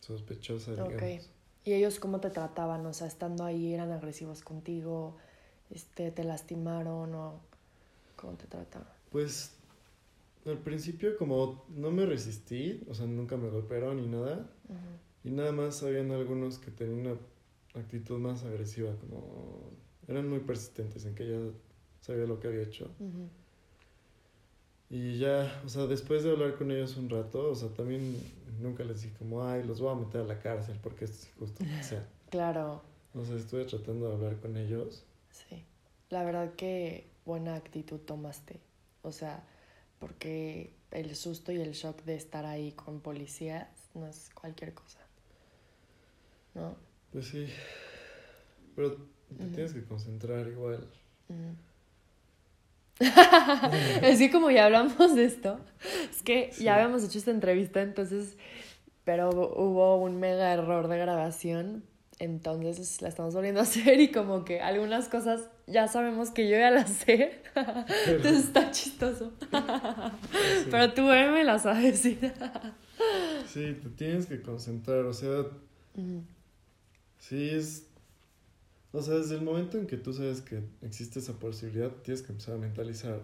sospechosa, 0.00 0.74
digamos. 0.76 1.12
Ok. 1.14 1.35
¿Y 1.66 1.74
ellos 1.74 1.98
cómo 1.98 2.20
te 2.20 2.30
trataban? 2.30 2.86
O 2.86 2.92
sea, 2.92 3.08
estando 3.08 3.44
ahí, 3.44 3.74
¿eran 3.74 3.90
agresivos 3.90 4.40
contigo? 4.40 5.16
Este, 5.68 6.12
¿Te 6.12 6.22
lastimaron 6.22 7.12
o 7.16 7.40
cómo 8.14 8.34
te 8.34 8.46
trataban? 8.46 8.86
Pues 9.10 9.56
al 10.46 10.58
principio 10.58 11.18
como 11.18 11.64
no 11.70 11.90
me 11.90 12.06
resistí, 12.06 12.84
o 12.88 12.94
sea, 12.94 13.06
nunca 13.06 13.36
me 13.36 13.48
golpearon 13.50 13.96
ni 13.96 14.06
nada. 14.06 14.48
Y 15.24 15.32
nada 15.32 15.50
más 15.50 15.82
habían 15.82 16.12
algunos 16.12 16.60
que 16.60 16.70
tenían 16.70 17.00
una 17.00 17.16
actitud 17.74 18.20
más 18.20 18.44
agresiva, 18.44 18.94
como 19.00 19.72
eran 20.06 20.28
muy 20.28 20.38
persistentes 20.38 21.04
en 21.04 21.16
que 21.16 21.24
ella 21.24 21.50
sabía 22.00 22.26
lo 22.26 22.38
que 22.38 22.46
había 22.46 22.62
hecho. 22.62 22.94
Ujú. 23.00 23.28
Y 24.88 25.18
ya, 25.18 25.62
o 25.64 25.68
sea, 25.68 25.86
después 25.86 26.22
de 26.22 26.30
hablar 26.30 26.54
con 26.56 26.70
ellos 26.70 26.96
un 26.96 27.08
rato, 27.10 27.50
o 27.50 27.54
sea, 27.54 27.68
también 27.70 28.16
nunca 28.60 28.84
les 28.84 29.02
dije 29.02 29.14
como, 29.18 29.44
ay, 29.44 29.64
los 29.64 29.80
voy 29.80 29.92
a 29.92 29.96
meter 29.96 30.20
a 30.20 30.24
la 30.24 30.38
cárcel 30.40 30.78
porque 30.82 31.06
esto 31.06 31.16
es 31.16 31.28
injusto. 31.34 31.64
O 31.64 31.82
sea, 31.82 32.08
Claro, 32.30 32.82
o 33.14 33.24
sea, 33.24 33.36
estuve 33.36 33.64
tratando 33.64 34.08
de 34.08 34.14
hablar 34.14 34.36
con 34.40 34.56
ellos. 34.56 35.04
sí. 35.30 35.64
La 36.08 36.22
verdad 36.22 36.54
que 36.54 37.10
buena 37.24 37.56
actitud 37.56 37.98
tomaste. 37.98 38.60
O 39.02 39.10
sea, 39.10 39.42
porque 39.98 40.72
el 40.92 41.16
susto 41.16 41.50
y 41.50 41.56
el 41.60 41.72
shock 41.72 42.04
de 42.04 42.14
estar 42.14 42.44
ahí 42.46 42.70
con 42.72 43.00
policías 43.00 43.66
no 43.94 44.06
es 44.06 44.30
cualquier 44.32 44.72
cosa. 44.72 45.00
¿No? 46.54 46.76
Pues 47.10 47.26
sí, 47.26 47.48
pero 48.76 48.92
te 49.36 49.44
tienes 49.52 49.72
que 49.72 49.84
concentrar 49.84 50.46
igual. 50.46 50.88
Es 51.28 51.36
que 54.02 54.30
como 54.30 54.50
ya 54.50 54.66
hablamos 54.66 55.14
de 55.14 55.24
esto, 55.24 55.58
es 56.10 56.22
que 56.22 56.50
Sí. 56.52 56.64
ya 56.64 56.74
habíamos 56.76 57.04
hecho 57.04 57.18
esta 57.18 57.30
entrevista, 57.30 57.82
entonces, 57.82 58.36
pero 59.04 59.30
hubo 59.30 59.96
un 59.96 60.18
mega 60.18 60.52
error 60.52 60.88
de 60.88 60.98
grabación, 60.98 61.84
entonces 62.18 63.02
la 63.02 63.08
estamos 63.08 63.34
volviendo 63.34 63.60
a 63.60 63.64
hacer 63.64 64.00
y 64.00 64.10
como 64.10 64.44
que 64.44 64.60
algunas 64.60 65.08
cosas 65.08 65.48
ya 65.66 65.88
sabemos 65.88 66.30
que 66.30 66.48
yo 66.48 66.56
ya 66.56 66.70
las 66.70 66.88
sé, 66.90 67.42
entonces 68.06 68.44
está 68.44 68.70
chistoso. 68.70 69.32
Sí. 69.40 70.68
Pero 70.70 70.94
tú 70.94 71.10
eh, 71.12 71.30
me 71.30 71.44
las 71.44 71.66
a 71.66 71.74
decir. 71.74 72.32
Sí, 73.46 73.76
te 73.82 73.88
tienes 73.90 74.26
que 74.26 74.40
concentrar, 74.40 75.04
o 75.04 75.12
sea, 75.12 75.44
sí 77.18 77.50
es... 77.50 77.85
O 78.96 79.02
sea, 79.02 79.14
desde 79.14 79.36
el 79.36 79.42
momento 79.42 79.78
en 79.78 79.86
que 79.86 79.96
tú 79.96 80.12
sabes 80.12 80.40
que 80.40 80.62
existe 80.82 81.18
esa 81.20 81.38
posibilidad, 81.38 81.90
tienes 82.02 82.22
que 82.22 82.32
empezar 82.32 82.54
a 82.54 82.58
mentalizar. 82.58 83.22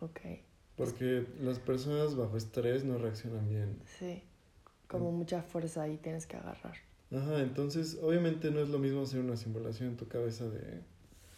Ok, 0.00 0.20
Porque 0.76 1.26
las 1.42 1.58
personas 1.60 2.16
bajo 2.16 2.36
estrés 2.36 2.84
no 2.84 2.98
reaccionan 2.98 3.48
bien. 3.48 3.76
sí. 3.98 4.22
Como 4.88 5.12
mucha 5.12 5.42
fuerza 5.42 5.82
ahí 5.82 5.98
tienes 5.98 6.26
que 6.26 6.36
agarrar. 6.36 6.74
Ajá, 7.12 7.40
entonces 7.42 7.98
obviamente 8.02 8.50
no 8.50 8.60
es 8.60 8.68
lo 8.68 8.78
mismo 8.78 9.02
hacer 9.02 9.20
una 9.20 9.36
simulación 9.36 9.90
en 9.90 9.96
tu 9.96 10.06
cabeza 10.08 10.48
de 10.48 10.80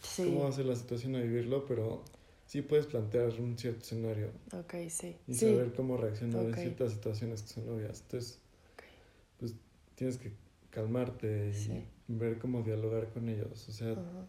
Sí, 0.02 0.24
cómo 0.24 0.42
va 0.42 0.48
a 0.48 0.52
ser 0.52 0.66
la 0.66 0.76
situación 0.76 1.14
a 1.16 1.20
vivirlo, 1.20 1.64
pero 1.66 2.04
sí 2.46 2.62
puedes 2.62 2.86
plantear 2.86 3.28
un 3.40 3.56
cierto 3.58 3.80
escenario 3.80 4.28
ok, 4.52 4.74
sí. 4.90 5.16
y 5.26 5.34
Sí, 5.34 5.46
saber 5.54 5.72
cómo 5.74 5.96
reaccionar 5.96 6.44
en 6.44 6.54
ciertas 6.56 6.92
situaciones 6.92 7.42
que 7.42 7.48
son 7.48 7.68
obvias. 7.70 8.02
Entonces, 8.02 8.38
pues 9.38 9.54
tienes 9.94 10.18
que 10.18 10.32
calmarte 10.70 11.50
y 11.50 11.54
Sí. 11.54 11.84
Ver 12.08 12.38
cómo 12.38 12.62
dialogar 12.62 13.08
con 13.10 13.28
ellos. 13.28 13.68
O 13.68 13.72
sea, 13.72 13.92
Ajá. 13.92 14.26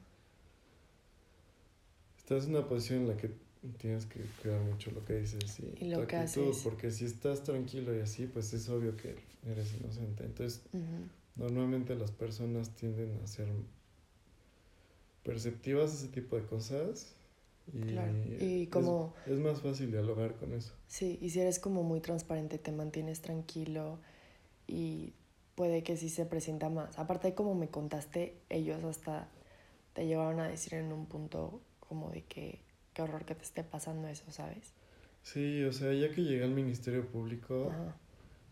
estás 2.18 2.46
en 2.46 2.52
una 2.56 2.68
posición 2.68 3.02
en 3.02 3.08
la 3.10 3.18
que 3.18 3.32
tienes 3.78 4.06
que 4.06 4.20
cuidar 4.42 4.62
mucho 4.62 4.92
lo 4.92 5.04
que 5.06 5.20
dices 5.20 5.60
y, 5.60 5.84
Y 5.86 5.90
lo 5.90 6.02
tu 6.02 6.08
que 6.08 6.16
actitud, 6.18 6.50
haces. 6.50 6.64
porque 6.64 6.92
si 6.92 7.06
estás 7.06 7.44
tranquilo 7.44 7.96
y 7.96 8.00
así, 8.02 8.26
pues 8.28 8.54
es 8.54 8.68
obvio 8.70 8.96
que 8.98 9.16
eres 9.46 9.74
inocente. 9.80 10.26
Entonces, 10.26 10.62
normalmente 11.36 11.96
las 11.96 12.12
personas 12.12 12.70
tienden 12.76 13.20
a 13.24 13.28
ser 13.28 13.48
perceptivas 15.24 15.92
a 15.92 15.96
ese 15.96 16.08
tipo 16.10 16.36
de 16.36 16.46
cosas 16.46 17.14
y, 17.74 17.82
Claro. 17.82 18.14
Y 18.40 18.64
es- 18.64 18.70
como, 18.70 19.14
es, 19.26 19.40
más 19.40 19.62
fácil 19.62 19.92
dialogar 19.92 20.36
con 20.36 20.54
eso. 20.54 20.74
sí, 20.88 21.18
y 21.22 21.30
si 21.30 21.40
eres 21.40 21.60
como 21.60 21.84
muy 21.84 22.02
transparente, 22.02 22.58
te 22.58 22.72
mantienes 22.72 23.22
tranquilo 23.22 24.00
y 24.68 25.14
puede 25.56 25.84
que 25.84 25.98
sí 25.98 26.10
se 26.10 26.26
presenta 26.26 26.70
más. 26.70 26.98
Aparte, 27.00 27.34
como 27.36 27.56
me 27.56 27.70
contaste, 27.70 28.36
ellos 28.50 28.84
hasta 28.84 29.28
te 29.94 30.06
llevaron 30.08 30.40
a 30.40 30.48
decir 30.48 30.74
en 30.76 30.92
un 30.92 31.06
punto 31.06 31.62
como 31.80 32.10
de 32.12 32.24
que 32.24 32.62
qué 32.94 33.02
horror 33.02 33.26
que 33.26 33.36
te 33.36 33.44
esté 33.44 33.64
pasando 33.64 34.08
eso, 34.08 34.32
¿sabes? 34.32 34.74
Sí, 35.24 35.64
o 35.64 35.72
sea, 35.72 35.94
ya 35.94 36.12
que 36.12 36.22
llegué 36.24 36.44
al 36.44 36.52
Ministerio 36.54 37.06
Público, 37.08 37.70
Ajá. 37.70 37.96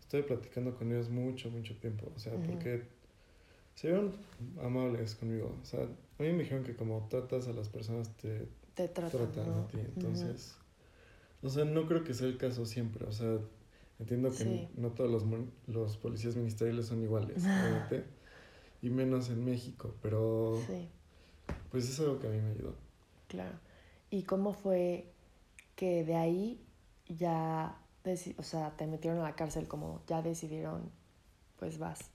estoy 0.00 0.22
platicando 0.22 0.74
con 0.76 0.90
ellos 0.92 1.08
mucho, 1.10 1.50
mucho 1.50 1.76
tiempo. 1.76 2.10
O 2.16 2.18
sea, 2.18 2.32
porque 2.34 2.82
se 3.74 3.88
vieron 3.88 4.12
amables 4.62 5.14
conmigo. 5.14 5.56
O 5.62 5.64
sea, 5.64 5.80
a 5.84 6.22
mí 6.22 6.32
me 6.32 6.42
dijeron 6.44 6.64
que 6.64 6.76
como 6.76 7.06
tratas 7.08 7.48
a 7.48 7.52
las 7.52 7.68
personas 7.68 8.10
te 8.16 8.48
Te 8.74 8.88
tratan, 8.88 9.10
tratan 9.32 9.54
¿no? 9.54 9.62
a 9.62 9.68
ti. 9.68 9.78
Entonces, 9.80 10.56
o 11.42 11.48
sea, 11.48 11.64
no 11.64 11.86
creo 11.86 12.04
que 12.04 12.14
sea 12.14 12.28
el 12.28 12.38
caso 12.38 12.64
siempre. 12.66 13.06
O 13.06 13.12
sea, 13.12 13.38
entiendo 14.02 14.30
que 14.30 14.36
Sí. 14.36 14.68
no 14.76 14.90
todos 14.90 15.10
los, 15.10 15.24
los 15.66 15.96
policías 15.96 16.36
ministeriales 16.36 16.86
son 16.86 17.02
iguales, 17.02 17.42
obviamente, 17.44 18.04
y 18.82 18.90
menos 18.90 19.30
en 19.30 19.44
México, 19.44 19.94
pero 20.02 20.56
Sí, 20.66 20.88
pues 21.70 21.88
es 21.88 21.98
algo 22.00 22.18
que 22.20 22.26
a 22.26 22.30
mí 22.30 22.38
me 22.40 22.50
ayudó. 22.50 22.74
claro. 23.28 23.58
¿Y 24.10 24.24
cómo 24.24 24.52
fue 24.52 25.06
que 25.74 26.04
de 26.04 26.16
ahí 26.16 26.60
ya, 27.08 27.78
o 28.36 28.42
sea, 28.42 28.76
te 28.76 28.86
metieron 28.86 29.20
a 29.20 29.22
la 29.22 29.34
cárcel 29.34 29.66
como 29.68 30.02
ya 30.06 30.20
decidieron, 30.20 30.90
pues 31.58 31.78
vas? 31.78 32.10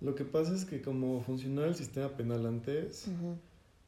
Lo 0.00 0.14
que 0.14 0.24
pasa 0.24 0.54
es 0.54 0.64
que 0.64 0.80
como 0.80 1.20
funcionaba 1.20 1.66
el 1.66 1.74
sistema 1.74 2.16
penal 2.16 2.46
antes, 2.46 3.10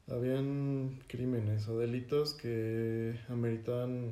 habían 0.07 0.99
crímenes 1.07 1.67
o 1.67 1.77
delitos 1.79 2.33
que 2.33 3.19
ameritaban 3.29 4.11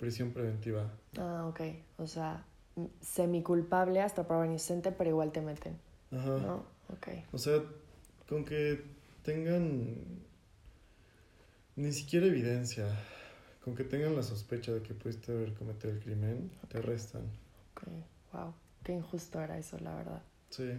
prisión 0.00 0.32
preventiva. 0.32 0.90
Ah, 1.18 1.46
ok. 1.48 1.60
O 1.98 2.06
sea, 2.06 2.44
m- 2.76 2.88
semiculpable 3.00 4.00
hasta 4.00 4.26
probar 4.26 4.46
inocente, 4.48 4.90
pero 4.90 5.10
igual 5.10 5.30
te 5.30 5.42
meten, 5.42 5.78
Ajá. 6.10 6.38
¿no? 6.38 6.64
Ok. 6.88 7.08
O 7.32 7.38
sea, 7.38 7.62
con 8.28 8.44
que 8.44 8.82
tengan 9.22 9.94
ni 11.76 11.92
siquiera 11.92 12.26
evidencia, 12.26 12.86
con 13.64 13.74
que 13.74 13.84
tengan 13.84 14.16
la 14.16 14.22
sospecha 14.22 14.72
de 14.72 14.82
que 14.82 14.94
pudiste 14.94 15.32
haber 15.32 15.54
cometido 15.54 15.92
el 15.92 16.00
crimen, 16.00 16.50
te 16.68 16.78
arrestan. 16.78 17.22
Ok. 17.74 17.82
Wow. 18.32 18.54
Qué 18.82 18.92
injusto 18.94 19.40
era 19.40 19.58
eso, 19.58 19.78
la 19.80 19.94
verdad. 19.94 20.22
Sí. 20.48 20.70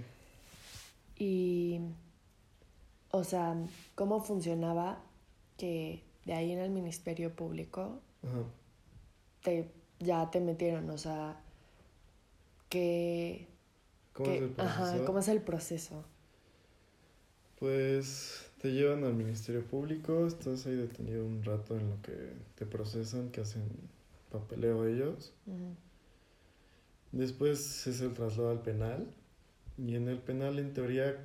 Y, 1.18 1.80
o 3.12 3.24
sea, 3.24 3.56
¿cómo 3.96 4.22
funcionaba 4.22 5.00
que 5.58 6.04
de 6.26 6.34
ahí 6.34 6.52
en 6.52 6.60
el 6.60 6.72
Ministerio 6.72 7.32
Público 7.36 8.00
Ajá. 8.24 8.44
Te, 9.44 9.72
ya 10.00 10.30
te 10.32 10.40
metieron? 10.40 10.90
O 10.90 10.98
sea, 10.98 11.42
que... 12.70 13.48
¿Cómo 14.14 14.30
que- 14.30 14.36
es 14.38 14.42
el 14.44 14.50
proceso? 14.50 14.84
Ajá, 14.84 15.06
¿cómo 15.06 15.20
es 15.20 15.28
el 15.28 15.42
proceso? 15.42 16.06
Pues 17.60 18.50
te 18.62 18.72
llevan 18.72 19.04
al 19.04 19.14
Ministerio 19.14 19.64
Público, 19.64 20.26
estás 20.26 20.66
ahí 20.66 20.76
detenido 20.76 21.24
un 21.26 21.44
rato 21.44 21.78
en 21.78 21.90
lo 21.90 22.02
que 22.02 22.34
te 22.56 22.66
procesan, 22.66 23.30
que 23.32 23.42
hacen 23.42 23.64
papeleo 24.32 24.88
ellos. 24.88 25.34
Después 27.12 27.86
es 27.88 28.02
el 28.02 28.14
traslado 28.14 28.50
al 28.52 28.62
penal. 28.62 29.08
Y 29.78 29.96
en 29.96 30.08
el 30.10 30.18
penal, 30.20 30.60
en 30.60 30.74
teoría, 30.74 31.16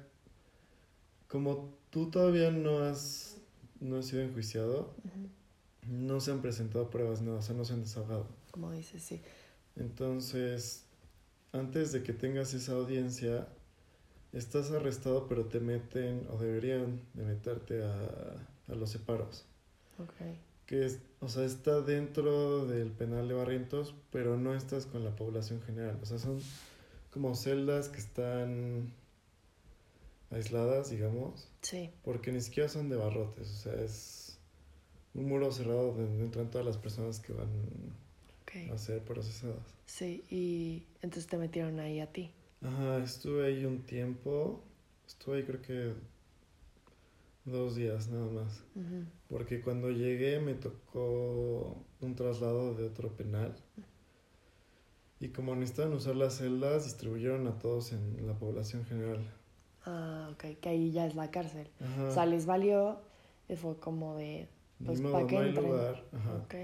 como 1.28 1.74
tú 1.90 2.10
todavía 2.10 2.50
no 2.50 2.78
has, 2.80 3.36
no 3.80 3.98
has 3.98 4.06
sido 4.06 4.22
enjuiciado. 4.22 4.94
No 5.88 6.20
se 6.20 6.30
han 6.32 6.42
presentado 6.42 6.90
pruebas, 6.90 7.22
no, 7.22 7.36
o 7.36 7.42
sea, 7.42 7.54
no 7.54 7.64
se 7.64 7.72
han 7.74 7.82
desahogado. 7.82 8.26
Como 8.50 8.72
dices, 8.72 9.02
sí. 9.02 9.20
Entonces, 9.76 10.84
antes 11.52 11.92
de 11.92 12.02
que 12.02 12.12
tengas 12.12 12.54
esa 12.54 12.72
audiencia, 12.72 13.48
estás 14.32 14.70
arrestado, 14.70 15.28
pero 15.28 15.46
te 15.46 15.60
meten, 15.60 16.26
o 16.30 16.38
deberían 16.38 17.00
de 17.14 17.24
meterte 17.24 17.82
a, 17.84 18.46
a 18.68 18.74
los 18.74 18.90
separos. 18.90 19.44
Ok. 19.98 20.12
Que 20.66 20.84
es, 20.84 20.98
o 21.20 21.28
sea, 21.28 21.44
está 21.44 21.80
dentro 21.80 22.66
del 22.66 22.90
penal 22.90 23.28
de 23.28 23.34
Barrientos, 23.34 23.94
pero 24.10 24.36
no 24.36 24.54
estás 24.54 24.84
con 24.86 25.04
la 25.04 25.14
población 25.14 25.62
general. 25.62 25.98
O 26.02 26.06
sea, 26.06 26.18
son 26.18 26.40
como 27.12 27.34
celdas 27.36 27.88
que 27.88 27.98
están 27.98 28.92
aisladas, 30.30 30.90
digamos, 30.90 31.48
Sí. 31.62 31.90
porque 32.02 32.32
ni 32.32 32.40
siquiera 32.40 32.68
son 32.68 32.88
de 32.88 32.96
barrotes. 32.96 33.48
O 33.48 33.54
sea, 33.54 33.74
es 33.74 34.25
un 35.16 35.28
muro 35.28 35.50
cerrado 35.50 35.92
donde 35.92 36.24
entran 36.24 36.50
todas 36.50 36.66
las 36.66 36.76
personas 36.76 37.20
que 37.20 37.32
van 37.32 37.48
a 38.72 38.78
ser 38.78 39.02
procesadas. 39.02 39.74
Sí, 39.86 40.24
y 40.30 40.84
entonces 41.02 41.26
te 41.26 41.36
metieron 41.36 41.80
ahí 41.80 42.00
a 42.00 42.12
ti. 42.12 42.30
Ajá, 42.62 43.02
estuve 43.02 43.46
ahí 43.46 43.64
un 43.64 43.82
tiempo. 43.82 44.62
Estuve 45.06 45.38
ahí 45.38 45.42
creo 45.44 45.62
que 45.62 45.94
dos 47.44 47.76
días 47.76 48.08
nada 48.08 48.26
más. 48.30 48.62
Porque 49.28 49.60
cuando 49.60 49.90
llegué 49.90 50.40
me 50.40 50.54
tocó 50.54 51.84
un 52.00 52.14
traslado 52.14 52.74
de 52.74 52.84
otro 52.84 53.10
penal. 53.16 53.54
Y 55.18 55.28
como 55.28 55.54
necesitaban 55.54 55.94
usar 55.94 56.16
las 56.16 56.36
celdas, 56.36 56.84
distribuyeron 56.84 57.46
a 57.46 57.58
todos 57.58 57.92
en 57.92 58.26
la 58.26 58.34
población 58.34 58.84
general. 58.84 59.24
Ah, 59.86 60.30
ok, 60.32 60.58
que 60.60 60.68
ahí 60.68 60.90
ya 60.90 61.06
es 61.06 61.14
la 61.14 61.30
cárcel. 61.30 61.68
Ajá. 61.80 62.08
O 62.08 62.10
sea, 62.10 62.26
les 62.26 62.44
valió 62.44 63.00
fue 63.54 63.78
como 63.78 64.16
de, 64.16 64.48
Ni 64.78 64.86
pues, 64.86 65.00
modo, 65.00 65.12
¿pa' 65.12 65.26
qué 65.26 65.34
no 65.36 65.40
hay 65.42 65.48
entren? 65.48 65.66
lugar. 65.66 66.04
Ajá. 66.12 66.34
ok, 66.36 66.54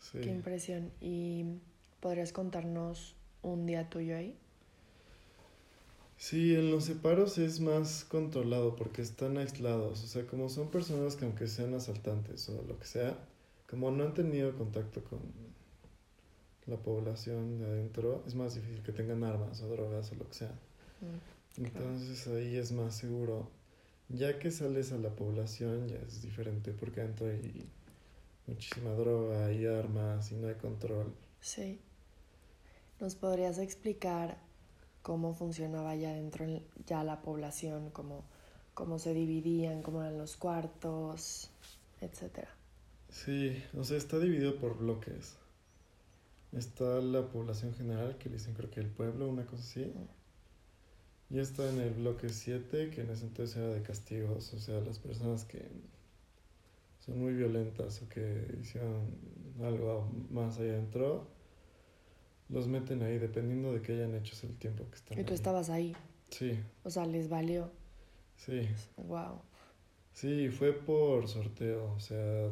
Sí. 0.00 0.18
qué 0.20 0.30
impresión. 0.30 0.92
¿Y 1.00 1.44
podrías 2.00 2.32
contarnos 2.32 3.16
un 3.42 3.66
día 3.66 3.88
tuyo 3.90 4.16
ahí? 4.16 4.36
Sí, 6.16 6.54
en 6.54 6.70
los 6.70 6.84
separos 6.84 7.38
es 7.38 7.60
más 7.60 8.04
controlado 8.04 8.74
porque 8.76 9.02
están 9.02 9.38
aislados. 9.38 10.02
O 10.02 10.06
sea, 10.06 10.26
como 10.26 10.48
son 10.48 10.70
personas 10.70 11.16
que 11.16 11.24
aunque 11.24 11.46
sean 11.46 11.74
asaltantes 11.74 12.48
o 12.48 12.62
lo 12.62 12.78
que 12.78 12.86
sea, 12.86 13.16
como 13.68 13.90
no 13.90 14.04
han 14.04 14.14
tenido 14.14 14.56
contacto 14.56 15.02
con 15.04 15.20
la 16.66 16.76
población 16.76 17.58
de 17.58 17.66
adentro, 17.66 18.22
es 18.26 18.34
más 18.34 18.54
difícil 18.54 18.82
que 18.82 18.92
tengan 18.92 19.24
armas 19.24 19.60
o 19.62 19.68
drogas 19.68 20.10
o 20.12 20.16
lo 20.16 20.26
que 20.28 20.34
sea. 20.34 20.52
Mm, 21.00 21.18
Claro. 21.70 21.86
Entonces 21.86 22.26
ahí 22.28 22.56
es 22.56 22.72
más 22.72 22.94
seguro. 22.96 23.50
Ya 24.10 24.38
que 24.38 24.50
sales 24.50 24.92
a 24.92 24.98
la 24.98 25.14
población 25.16 25.88
ya 25.88 25.96
es 25.96 26.20
diferente 26.20 26.72
porque 26.72 27.00
adentro 27.00 27.26
hay 27.28 27.70
muchísima 28.46 28.92
droga, 28.92 29.46
hay 29.46 29.66
armas 29.66 30.32
y 30.32 30.36
no 30.36 30.48
hay 30.48 30.56
control. 30.56 31.14
Sí. 31.40 31.80
¿Nos 33.00 33.14
podrías 33.14 33.58
explicar 33.58 34.38
cómo 35.02 35.34
funcionaba 35.34 35.94
ya 35.96 36.12
dentro 36.12 36.44
en- 36.44 36.62
ya 36.86 37.04
la 37.04 37.22
población, 37.22 37.90
cómo, 37.90 38.24
cómo 38.74 38.98
se 38.98 39.14
dividían, 39.14 39.82
cómo 39.82 40.02
eran 40.02 40.18
los 40.18 40.36
cuartos, 40.36 41.50
etcétera? 42.00 42.48
Sí, 43.10 43.62
o 43.76 43.84
sea, 43.84 43.98
está 43.98 44.18
dividido 44.18 44.56
por 44.58 44.78
bloques. 44.78 45.36
Está 46.52 47.00
la 47.00 47.26
población 47.30 47.72
general, 47.74 48.18
que 48.18 48.28
le 48.28 48.34
dicen 48.36 48.52
creo 48.52 48.70
que 48.70 48.80
el 48.80 48.90
pueblo, 48.90 49.28
una 49.30 49.46
cosa 49.46 49.62
así. 49.62 49.90
Y 51.30 51.38
está 51.38 51.68
en 51.70 51.78
el 51.80 51.94
bloque 51.94 52.28
7, 52.32 52.90
que 52.90 53.02
en 53.02 53.10
ese 53.10 53.24
entonces 53.26 53.56
era 53.56 53.68
de 53.68 53.82
castigos, 53.82 54.52
o 54.54 54.58
sea, 54.58 54.80
las 54.80 54.98
personas 54.98 55.44
que 55.44 55.62
son 57.00 57.18
muy 57.20 57.34
violentas 57.34 58.02
o 58.02 58.08
que 58.08 58.56
hicieron 58.60 59.16
algo 59.62 60.10
más 60.30 60.58
allá 60.58 60.72
adentro, 60.72 61.26
los 62.48 62.66
meten 62.68 63.02
ahí, 63.02 63.18
dependiendo 63.18 63.72
de 63.72 63.80
qué 63.82 63.92
hayan 63.92 64.14
hecho 64.14 64.34
es 64.34 64.44
el 64.44 64.56
tiempo 64.56 64.88
que 64.90 64.96
están 64.96 65.18
Y 65.18 65.24
tú 65.24 65.30
ahí. 65.30 65.34
estabas 65.34 65.70
ahí, 65.70 65.94
Sí, 66.30 66.58
o 66.84 66.90
sea, 66.90 67.06
les 67.06 67.28
valió. 67.28 67.70
sí. 68.36 68.68
Wow. 68.96 69.40
Sí, 70.12 70.48
fue 70.50 70.72
por 70.74 71.28
sorteo, 71.28 71.92
o 71.94 72.00
sea, 72.00 72.50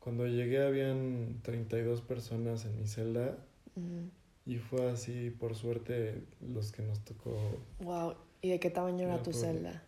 cuando 0.00 0.26
llegué 0.26 0.64
habían 0.64 1.40
32 1.42 2.00
personas 2.00 2.64
en 2.64 2.76
mi 2.78 2.86
celda 2.86 3.38
y 4.48 4.56
fue 4.58 4.90
así, 4.90 5.30
por 5.30 5.54
suerte, 5.54 6.22
los 6.40 6.72
que 6.72 6.82
nos 6.82 7.04
tocó. 7.04 7.36
Wow. 7.80 8.14
¿Y 8.40 8.50
de 8.50 8.58
qué 8.58 8.70
tamaño 8.70 9.04
era 9.04 9.14
Era 9.14 9.22
tu 9.22 9.30
por- 9.30 9.40
celda? 9.40 9.84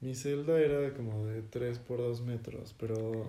Mi 0.00 0.14
celda 0.14 0.58
era 0.60 0.92
como 0.92 1.24
de 1.26 1.40
3 1.42 1.78
por 1.78 1.98
2 1.98 2.20
metros, 2.20 2.74
pero 2.78 3.24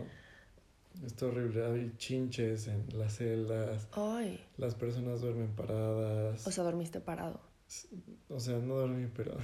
está 1.05 1.27
horrible, 1.27 1.65
hay 1.65 1.93
chinches 1.97 2.67
en 2.67 2.85
las 2.97 3.15
celdas, 3.17 3.87
Ay. 3.93 4.43
las 4.57 4.75
personas 4.75 5.21
duermen 5.21 5.49
paradas. 5.55 6.45
O 6.45 6.51
sea, 6.51 6.63
dormiste 6.65 6.99
parado. 6.99 7.39
O 8.29 8.39
sea, 8.39 8.57
no 8.59 8.75
dormir, 8.75 9.11
pero 9.15 9.37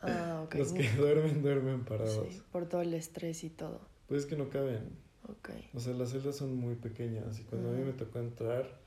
Ah, 0.00 0.42
ok. 0.46 0.54
los 0.56 0.72
que 0.72 0.88
duermen, 0.96 1.42
duermen 1.42 1.84
parados. 1.84 2.26
Sí, 2.30 2.42
por 2.52 2.68
todo 2.68 2.82
el 2.82 2.94
estrés 2.94 3.42
y 3.44 3.50
todo. 3.50 3.80
Pues 4.06 4.22
es 4.22 4.26
que 4.26 4.36
no 4.36 4.48
caben. 4.50 4.90
Ok. 5.28 5.50
O 5.74 5.80
sea, 5.80 5.94
las 5.94 6.10
celdas 6.10 6.36
son 6.36 6.56
muy 6.56 6.74
pequeñas 6.74 7.38
y 7.40 7.44
cuando 7.44 7.70
a 7.70 7.72
mí 7.72 7.82
me 7.84 7.92
tocó 7.92 8.18
entrar, 8.18 8.81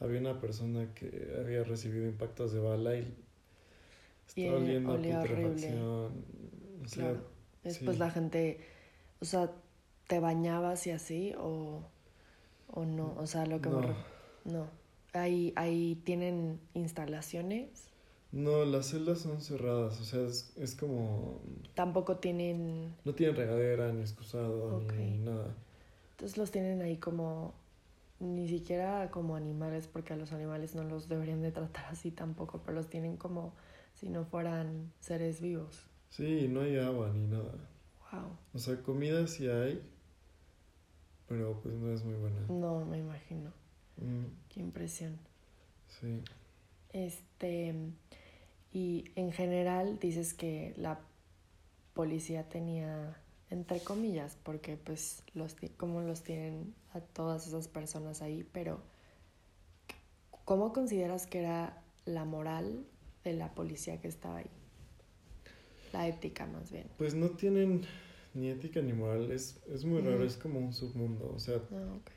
había 0.00 0.20
una 0.20 0.40
persona 0.40 0.92
que 0.94 1.34
había 1.38 1.64
recibido 1.64 2.06
impactos 2.06 2.52
de 2.52 2.60
bala 2.60 2.96
y 2.96 3.14
Y, 4.34 4.44
estaba 4.44 4.58
oliendo 4.58 4.92
a 4.92 4.94
olía 4.94 5.20
horrible. 5.20 5.72
putrefacción. 5.72 6.24
O 6.84 6.88
sea, 6.88 7.12
Claro. 7.12 7.30
Después 7.62 7.96
sí. 7.96 8.00
la 8.00 8.10
gente, 8.10 8.60
o 9.20 9.24
sea, 9.24 9.52
¿te 10.08 10.18
bañabas 10.20 10.86
y 10.86 10.90
así 10.92 11.34
o, 11.38 11.82
o 12.68 12.84
no? 12.86 13.14
O 13.18 13.26
sea, 13.26 13.46
lo 13.46 13.60
que 13.60 13.68
me 13.70 13.80
no, 13.80 13.82
re- 13.82 13.94
No. 14.44 14.66
Ahí, 15.12 15.52
ahí 15.56 16.00
tienen 16.04 16.60
instalaciones. 16.74 17.90
no, 18.32 18.64
las 18.64 18.86
celdas 18.90 19.20
son 19.20 19.40
cerradas, 19.40 20.00
o 20.00 20.04
sea, 20.04 20.22
es, 20.26 20.52
es 20.56 20.74
como... 20.76 21.40
Tampoco 21.74 22.18
tienen. 22.18 22.94
No 23.04 23.14
tienen 23.14 23.36
regadera, 23.36 23.92
ni 23.92 24.02
excusado, 24.02 24.76
Ok. 24.78 24.92
ni 24.94 25.18
nada. 25.18 25.54
Entonces 26.12 26.36
los 26.38 26.50
tienen 26.50 26.82
ahí 26.82 26.96
como. 26.98 27.54
Ni 28.20 28.46
siquiera 28.48 29.10
como 29.10 29.34
animales, 29.34 29.88
porque 29.88 30.12
a 30.12 30.16
los 30.16 30.32
animales 30.32 30.74
no 30.74 30.84
los 30.84 31.08
deberían 31.08 31.40
de 31.42 31.50
tratar 31.52 31.86
así 31.86 32.10
tampoco, 32.10 32.60
pero 32.62 32.74
los 32.76 32.88
tienen 32.88 33.16
como 33.16 33.54
si 33.94 34.08
no 34.08 34.24
fueran 34.24 34.92
seres 35.00 35.40
vivos. 35.40 35.88
Sí, 36.10 36.46
no 36.48 36.60
hay 36.60 36.76
agua 36.78 37.10
ni 37.14 37.26
nada. 37.26 37.54
Wow. 38.12 38.36
O 38.54 38.58
sea, 38.58 38.82
comida 38.82 39.26
sí 39.26 39.48
hay, 39.48 39.82
pero 41.28 41.60
pues 41.62 41.74
no 41.76 41.92
es 41.92 42.04
muy 42.04 42.14
buena. 42.14 42.40
No, 42.48 42.84
me 42.84 42.98
imagino. 42.98 43.52
Mm, 43.96 44.24
Qué 44.48 44.60
impresión. 44.60 45.18
sí. 46.00 46.22
Este, 46.92 47.72
y 48.72 49.04
en 49.14 49.30
general 49.32 49.98
dices 50.00 50.34
que 50.34 50.74
la 50.76 51.00
policía 51.94 52.48
tenía, 52.48 53.16
entre 53.50 53.80
comillas, 53.80 54.36
porque 54.42 54.76
pues 54.76 55.22
los, 55.34 55.56
como 55.76 56.00
los 56.00 56.22
tienen 56.22 56.74
a 56.92 57.00
todas 57.00 57.46
esas 57.46 57.68
personas 57.68 58.22
ahí, 58.22 58.44
pero 58.52 58.80
¿cómo 60.44 60.72
consideras 60.72 61.26
que 61.26 61.40
era 61.40 61.82
la 62.04 62.24
moral 62.24 62.86
de 63.24 63.32
la 63.34 63.54
policía 63.54 64.00
que 64.00 64.08
estaba 64.08 64.38
ahí? 64.38 64.50
La 65.92 66.06
ética 66.08 66.46
más 66.46 66.70
bien. 66.70 66.86
Pues 66.98 67.14
no 67.14 67.30
tienen 67.30 67.82
ni 68.34 68.48
ética 68.48 68.80
ni 68.80 68.92
moral, 68.92 69.32
es, 69.32 69.60
es 69.68 69.84
muy 69.84 70.00
raro, 70.00 70.18
Ujú. 70.18 70.26
es 70.26 70.36
como 70.36 70.60
un 70.60 70.72
submundo. 70.72 71.32
O 71.34 71.38
sea, 71.38 71.56
Ah, 71.56 71.94
ok. 71.96 72.10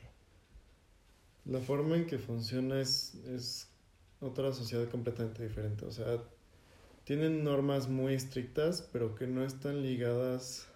la 1.46 1.60
forma 1.60 1.96
en 1.96 2.06
que 2.06 2.18
funciona 2.18 2.80
es, 2.80 3.14
es 3.26 3.68
otra 4.20 4.52
sociedad 4.52 4.88
completamente 4.88 5.42
diferente. 5.42 5.84
O 5.84 5.90
sea, 5.90 6.22
tienen 7.02 7.42
normas 7.42 7.88
muy 7.88 8.14
estrictas, 8.14 8.88
pero 8.92 9.14
que 9.16 9.26
no 9.26 9.44
están 9.44 9.82
ligadas 9.82 10.68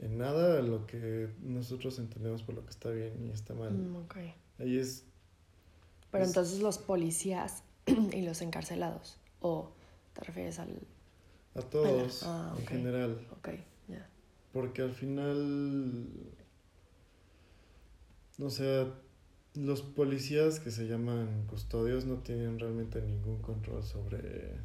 en 0.00 0.18
nada 0.18 0.62
lo 0.62 0.86
que 0.86 1.28
nosotros 1.42 1.98
entendemos 1.98 2.42
por 2.42 2.54
lo 2.54 2.64
que 2.64 2.70
está 2.70 2.90
bien 2.90 3.26
y 3.26 3.30
está 3.30 3.54
mal. 3.54 3.72
Mm, 3.72 3.96
ok. 3.96 4.16
Ahí 4.58 4.78
es, 4.78 5.04
Pero 6.10 6.24
Es- 6.24 6.30
entonces 6.30 6.60
los 6.60 6.78
policías 6.78 7.62
y 7.86 8.22
los 8.22 8.42
encarcelados, 8.42 9.18
o 9.40 9.72
te 10.14 10.22
refieres 10.22 10.58
al... 10.58 10.80
a 11.54 11.60
todos 11.62 12.22
Ah, 12.24 12.52
en 12.56 12.62
ok. 12.62 12.68
general. 12.68 13.28
Ok, 13.32 13.48
ya. 13.88 14.08
Porque 14.52 14.82
al 14.82 14.92
final, 14.92 16.08
o 18.38 18.50
sea, 18.50 18.92
los 19.54 19.82
policías 19.82 20.60
que 20.60 20.70
se 20.70 20.86
llaman 20.88 21.44
custodios 21.46 22.04
no 22.06 22.16
tienen 22.18 22.58
realmente 22.58 23.00
ningún 23.02 23.40
control 23.42 23.82
sobre 23.84 24.58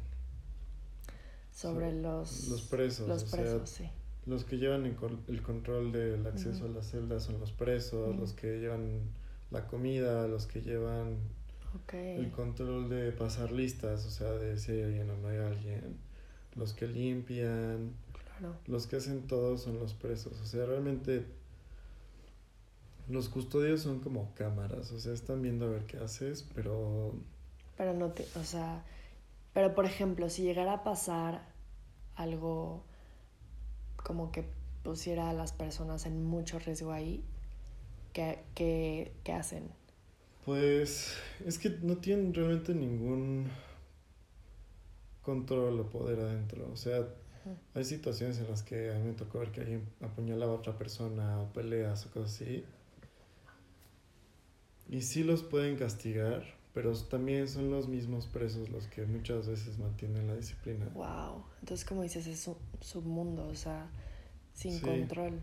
Sobre 1.52 1.90
So- 1.92 1.96
los... 1.98 2.48
los 2.48 2.62
presos. 2.62 3.08
Los 3.08 3.22
o 3.22 3.26
sea, 3.28 3.40
presos, 3.40 3.70
sí. 3.70 3.88
Los 4.26 4.44
que 4.44 4.58
llevan 4.58 4.84
el, 4.84 5.42
control 5.42 5.92
del 5.92 6.26
acceso 6.26 6.66
a 6.66 6.68
las 6.68 6.90
celdas 6.90 7.22
son 7.22 7.38
los 7.38 7.52
presos, 7.52 8.16
los 8.16 8.32
que 8.32 8.58
llevan 8.58 9.02
la 9.50 9.66
comida, 9.68 10.26
los 10.26 10.46
que 10.46 10.62
llevan 10.62 11.18
el 11.92 12.30
control 12.32 12.88
de 12.88 13.12
pasar 13.12 13.52
listas, 13.52 14.04
o 14.06 14.10
sea, 14.10 14.32
de 14.32 14.58
si 14.58 14.72
hay 14.72 14.82
alguien 14.82 15.10
o 15.10 15.16
no 15.16 15.28
hay 15.28 15.38
alguien, 15.38 15.96
los 16.54 16.72
que 16.72 16.88
limpian, 16.88 17.92
Claro. 18.38 18.56
los 18.66 18.86
que 18.86 18.96
hacen 18.96 19.26
todo 19.26 19.56
son 19.56 19.78
los 19.78 19.94
presos. 19.94 20.40
O 20.40 20.44
sea, 20.44 20.66
realmente 20.66 21.24
los 23.08 23.28
custodios 23.28 23.80
son 23.80 24.00
como 24.00 24.34
cámaras. 24.34 24.90
O 24.92 24.98
sea, 24.98 25.12
están 25.12 25.42
viendo 25.42 25.66
a 25.66 25.68
ver 25.68 25.84
qué 25.84 25.98
haces, 25.98 26.44
pero 26.54 27.14
Pero 27.76 27.94
no 27.94 28.10
te... 28.10 28.26
O 28.38 28.44
sea... 28.44 28.82
Pero, 29.52 29.74
por 29.74 29.86
ejemplo, 29.86 30.28
si 30.28 30.42
llegara 30.42 30.74
a 30.74 30.84
pasar 30.84 31.46
algo 32.14 32.84
como 34.06 34.30
que 34.30 34.44
pusiera 34.84 35.30
a 35.30 35.32
las 35.32 35.52
personas 35.52 36.06
en 36.06 36.24
mucho 36.24 36.60
riesgo 36.60 36.92
ahí, 36.92 37.24
¿qué, 38.12 38.44
qué, 38.54 39.10
qué 39.24 39.32
hacen? 39.32 39.64
pues 40.46 41.12
es 41.44 41.58
que 41.58 41.70
no 41.82 41.96
tienen 41.96 42.32
realmente 42.32 42.72
ningún 42.72 43.48
control 45.20 45.80
o 45.80 45.90
poder 45.90 46.20
adentro. 46.20 46.70
O 46.72 46.76
sea, 46.76 47.04
hay 47.74 47.84
situaciones 47.84 48.38
en 48.38 48.48
las 48.48 48.62
que 48.62 48.92
a 48.92 48.94
mí 48.94 49.08
me 49.08 49.12
tocó 49.14 49.40
ver 49.40 49.50
que 49.50 49.62
alguien 49.62 49.88
apuñalaba 50.00 50.52
a 50.52 50.54
otra 50.54 50.78
persona 50.78 51.40
o 51.40 51.52
peleas 51.52 52.06
o 52.06 52.10
cosas 52.10 52.34
así. 52.34 52.64
Y 54.88 55.02
sí 55.02 55.24
los 55.24 55.42
pueden 55.42 55.76
castigar, 55.76 56.44
pero 56.76 56.92
también 56.92 57.48
son 57.48 57.70
los 57.70 57.88
mismos 57.88 58.26
presos 58.26 58.68
los 58.68 58.86
que 58.88 59.06
muchas 59.06 59.48
veces 59.48 59.78
mantienen 59.78 60.26
la 60.26 60.36
disciplina. 60.36 60.84
Wow. 60.92 61.42
Entonces, 61.60 61.86
como 61.86 62.02
dices, 62.02 62.26
es 62.26 62.46
un 62.46 62.56
submundo, 62.82 63.48
o 63.48 63.54
sea, 63.54 63.88
sin 64.52 64.72
Sí. 64.72 64.80
control. 64.82 65.40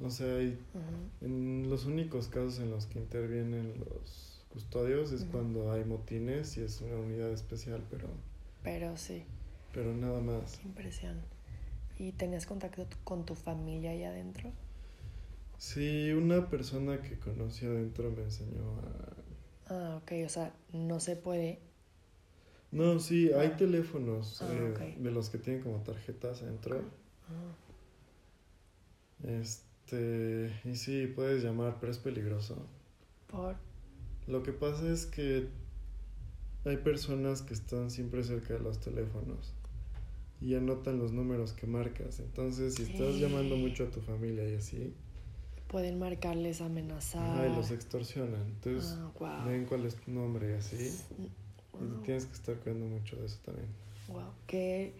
O 0.00 0.08
sea, 0.10 0.36
hay- 0.36 0.56
Ujú. 0.74 1.26
en 1.26 1.68
los 1.68 1.86
únicos 1.86 2.28
casos 2.28 2.60
en 2.60 2.70
los 2.70 2.86
que 2.86 3.00
intervienen 3.00 3.74
los 3.80 4.44
custodios 4.48 5.10
es 5.10 5.22
Ujú. 5.22 5.32
cuando 5.32 5.72
hay 5.72 5.84
motines 5.84 6.56
y 6.56 6.60
es 6.62 6.80
una 6.80 6.94
unidad 6.96 7.32
especial, 7.32 7.82
pero, 7.90 8.06
Pero 8.62 8.96
sí. 8.96 9.24
pero 9.74 9.92
nada 9.92 10.20
más. 10.20 10.56
Qué 10.58 10.68
impresión. 10.68 11.20
¿Y 11.98 12.12
tenías 12.12 12.46
contacto 12.46 12.86
con 13.02 13.26
tu 13.26 13.34
familia 13.34 13.90
ahí 13.90 14.04
adentro? 14.04 14.52
Sí, 15.58 16.12
una 16.12 16.48
persona 16.48 17.02
que 17.02 17.18
conocí 17.18 17.66
adentro 17.66 18.08
me 18.12 18.22
enseñó 18.22 18.78
a... 18.84 19.15
Ah, 19.68 19.98
ok, 20.02 20.12
o 20.24 20.28
sea, 20.28 20.52
no 20.72 21.00
se 21.00 21.16
puede. 21.16 21.58
No, 22.72 22.98
sí, 23.00 23.32
hay 23.32 23.48
Ah. 23.48 23.56
teléfonos 23.56 24.42
Ah, 24.42 24.46
eh, 24.52 24.94
de 24.98 25.10
los 25.10 25.30
que 25.30 25.38
tienen 25.38 25.62
como 25.62 25.78
tarjetas 25.82 26.42
adentro. 26.42 26.76
Ah, 27.28 27.54
Este, 29.24 30.52
y 30.64 30.74
sí, 30.76 31.06
puedes 31.06 31.42
llamar, 31.42 31.78
pero 31.80 31.92
es 31.92 31.98
peligroso. 31.98 32.56
por. 33.28 33.56
Lo 34.26 34.42
que 34.42 34.52
pasa 34.52 34.90
es 34.90 35.06
que 35.06 35.48
hay 36.64 36.76
personas 36.78 37.42
que 37.42 37.54
están 37.54 37.90
siempre 37.90 38.24
cerca 38.24 38.54
de 38.54 38.60
los 38.60 38.80
teléfonos 38.80 39.52
y 40.40 40.54
anotan 40.54 40.98
los 40.98 41.12
números 41.12 41.52
que 41.52 41.66
marcas. 41.66 42.20
Entonces, 42.20 42.74
si 42.74 42.82
estás 42.82 43.14
Sí. 43.14 43.20
llamando 43.20 43.56
mucho 43.56 43.84
a 43.84 43.90
tu 43.90 44.00
familia 44.00 44.48
y 44.48 44.54
así, 44.56 44.94
Pueden 45.68 45.98
marcarles, 45.98 46.60
amenazar. 46.60 47.22
ajá, 47.28 47.46
y 47.48 47.56
los 47.56 47.70
extorsionan. 47.70 48.42
Entonces, 48.42 48.96
Ah, 48.98 49.10
wow. 49.18 49.48
ven 49.48 49.66
cuál 49.66 49.84
es 49.86 49.96
tu 49.96 50.10
nombre 50.10 50.52
y 50.52 50.54
así. 50.54 50.76
Y 51.18 51.30
Wow. 51.76 52.02
tienes 52.02 52.26
que 52.26 52.32
estar 52.34 52.56
cuidando 52.56 52.86
mucho 52.86 53.16
de 53.16 53.26
eso 53.26 53.38
también. 53.44 53.66
Wow, 54.08 54.32
qué 54.46 54.94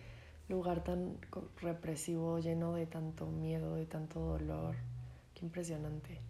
lugar 0.48 0.82
tan 0.84 1.16
represivo, 1.62 2.38
lleno 2.40 2.74
de 2.74 2.86
tanto 2.86 3.26
miedo, 3.28 3.76
de 3.76 3.86
tanto 3.86 4.20
dolor. 4.20 4.74
Qué 5.34 5.44
impresionante. 5.46 6.20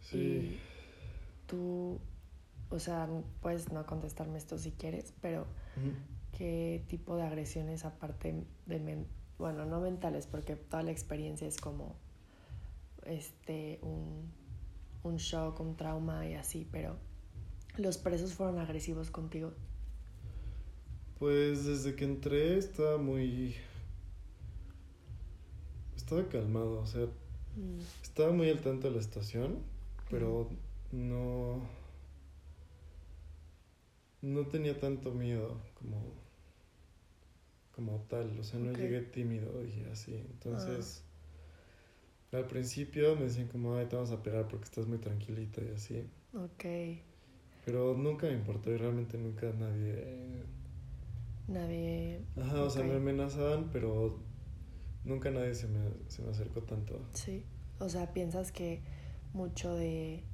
Sí. 0.00 0.16
Y 0.18 0.60
tú, 1.46 1.98
o 2.70 2.78
sea, 2.78 3.08
puedes 3.40 3.72
no 3.72 3.86
contestarme 3.86 4.38
esto 4.38 4.58
si 4.58 4.72
quieres, 4.72 5.12
pero. 5.20 5.46
¿qué 6.36 6.84
tipo 6.88 7.16
de 7.16 7.22
agresiones 7.22 7.84
aparte 7.84 8.44
de, 8.66 9.04
bueno, 9.38 9.64
no 9.64 9.80
mentales, 9.80 10.26
porque 10.26 10.54
toda 10.56 10.82
la 10.84 10.90
experiencia 10.92 11.48
es 11.48 11.56
como, 11.60 11.96
este, 13.08 13.78
un, 13.82 14.32
un 15.02 15.16
shock, 15.16 15.60
un 15.60 15.76
trauma 15.76 16.26
y 16.26 16.34
así, 16.34 16.66
pero 16.70 16.96
los 17.76 17.98
presos 17.98 18.34
fueron 18.34 18.58
agresivos 18.58 19.10
contigo? 19.10 19.52
Pues 21.18 21.64
desde 21.64 21.96
que 21.96 22.04
entré 22.04 22.58
estaba 22.58 22.98
muy... 22.98 23.56
Estaba 25.96 26.28
calmado, 26.28 26.80
o 26.80 26.86
sea, 26.86 27.06
Mm, 27.58 27.80
estaba 28.02 28.32
muy 28.32 28.48
al 28.50 28.60
tanto 28.60 28.88
de 28.88 28.94
la 28.94 29.00
estación, 29.00 29.58
pero 30.10 30.48
no... 30.92 31.60
No 34.20 34.46
tenía 34.46 34.78
tanto 34.78 35.12
miedo 35.12 35.60
como... 35.74 36.00
Como 37.74 38.00
tal, 38.08 38.36
o 38.38 38.42
sea, 38.42 38.58
no 38.58 38.72
llegué 38.72 39.02
tímido 39.02 39.64
y 39.64 39.84
así. 39.92 40.16
Entonces, 40.16 41.04
al 42.32 42.46
principio 42.46 43.16
me 43.16 43.22
decían 43.22 43.48
como, 43.48 43.74
ay, 43.76 43.86
te 43.86 43.96
vamos 43.96 44.10
a 44.10 44.22
pegar 44.22 44.48
porque 44.48 44.64
estás 44.64 44.86
muy 44.86 44.98
tranquilita 44.98 45.62
y 45.62 45.74
así. 45.74 46.04
Ok. 46.34 47.00
Pero 47.64 47.94
nunca 47.96 48.26
me 48.26 48.34
importó 48.34 48.70
y 48.70 48.76
realmente 48.76 49.18
nunca 49.18 49.52
nadie 49.58 50.44
Nadie... 51.48 52.20
Ajá, 52.38 52.62
o 52.62 52.70
sea, 52.70 52.84
me 52.84 52.96
amenazaban, 52.96 53.70
pero 53.72 54.18
nunca 55.04 55.30
nadie 55.30 55.54
se 55.54 55.66
me, 55.66 55.80
se 56.08 56.22
me 56.22 56.30
acercó 56.30 56.60
tanto. 56.62 57.00
Sí. 57.14 57.42
O 57.78 57.88
sea, 57.88 58.12
piensas 58.12 58.52
que 58.52 58.82
mucho 59.32 59.74
de, 59.74 60.24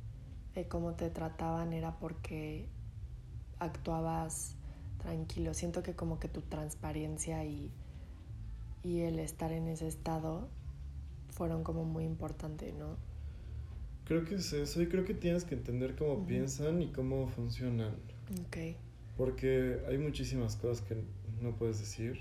de 0.55 0.67
cómo 0.67 0.95
te 0.95 1.11
trataban 1.11 1.73
era 1.73 2.01
porque 2.01 2.67
actuabas 3.61 4.57
tranquilo. 4.99 5.55
Siento 5.55 5.85
que 5.85 5.95
como 5.95 6.19
que 6.19 6.29
tu 6.29 6.43
transparencia 6.43 7.45
y, 7.45 7.71
y 8.83 9.03
el 9.03 9.21
estar 9.21 9.53
en 9.53 9.69
ese 9.69 9.87
estado 9.87 10.49
fueron 11.35 11.63
como 11.65 11.85
muy 11.85 12.05
importantes, 12.05 12.73
¿no? 12.75 12.97
Creo 14.07 14.25
que 14.25 14.37
es 14.37 14.53
eso 14.53 14.81
y 14.83 14.89
creo 14.89 15.05
que 15.05 15.15
tienes 15.15 15.45
que 15.45 15.55
entender 15.55 15.97
cómo 15.97 16.15
Ujú. 16.15 16.27
piensan 16.27 16.81
y 16.83 16.89
cómo 16.93 17.27
funcionan. 17.29 17.95
Ok. 18.47 18.77
Porque 19.17 19.81
hay 19.89 19.99
muchísimas 19.99 20.57
cosas 20.57 20.85
que 20.87 20.97
no 21.41 21.55
puedes 21.57 21.79
decir 21.81 22.19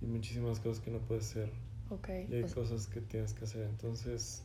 y 0.00 0.06
muchísimas 0.06 0.58
cosas 0.60 0.82
que 0.82 0.90
no 0.90 0.98
puedes 0.98 1.24
ser. 1.24 1.50
Ok. 1.90 2.08
Y 2.30 2.34
hay 2.34 2.42
O 2.44 2.48
sea, 2.48 2.54
cosas 2.62 2.86
que 2.86 3.00
tienes 3.00 3.34
que 3.34 3.44
hacer. 3.44 3.66
Entonces, 3.68 4.42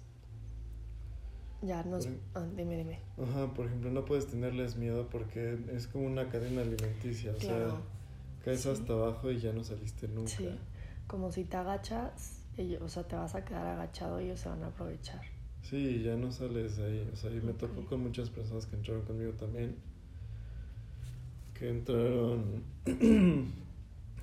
ya 1.62 1.84
nos... 1.84 2.08
por- 2.08 2.18
ah, 2.44 2.48
dime, 2.56 2.78
dime. 2.78 3.00
ajá, 3.22 3.54
por 3.54 3.66
ejemplo, 3.68 3.90
no 3.92 4.06
puedes 4.06 4.28
tenerles 4.28 4.76
miedo 4.78 5.10
porque 5.10 5.58
es 5.74 5.88
como 5.88 6.06
una 6.06 6.30
cadena 6.30 6.62
alimenticia. 6.62 7.32
O 7.32 7.38
Claro. 7.38 7.70
sea, 7.72 7.82
caes 8.44 8.62
Sí. 8.62 8.70
hasta 8.70 8.94
abajo 8.94 9.32
y 9.32 9.40
ya 9.40 9.54
no 9.54 9.64
saliste 9.64 10.08
nunca. 10.08 10.30
Sí. 10.32 10.50
Como 11.08 11.32
si 11.32 11.46
te 11.46 11.58
agachas, 11.58 12.37
ellos- 12.58 12.82
o 12.82 12.90
sea, 12.90 13.04
te 13.04 13.16
vas 13.16 13.36
a 13.36 13.46
quedar 13.46 13.66
agachado 13.68 14.20
y 14.22 14.26
ellos 14.26 14.40
se 14.40 14.50
van 14.50 14.64
a 14.64 14.68
aprovechar. 14.68 15.22
Sí, 15.64 16.02
ya 16.04 16.16
no 16.16 16.32
sales 16.32 16.80
ahí. 16.80 17.10
O 17.12 17.16
sea, 17.16 17.30
y 17.32 17.42
me 17.42 17.54
tocó 17.54 17.86
con 17.86 18.02
muchas 18.02 18.30
personas 18.30 18.66
que 18.68 18.76
entraron 18.76 19.04
conmigo 19.04 19.34
también. 19.34 19.76
Que 21.58 21.70
entraron 21.70 22.64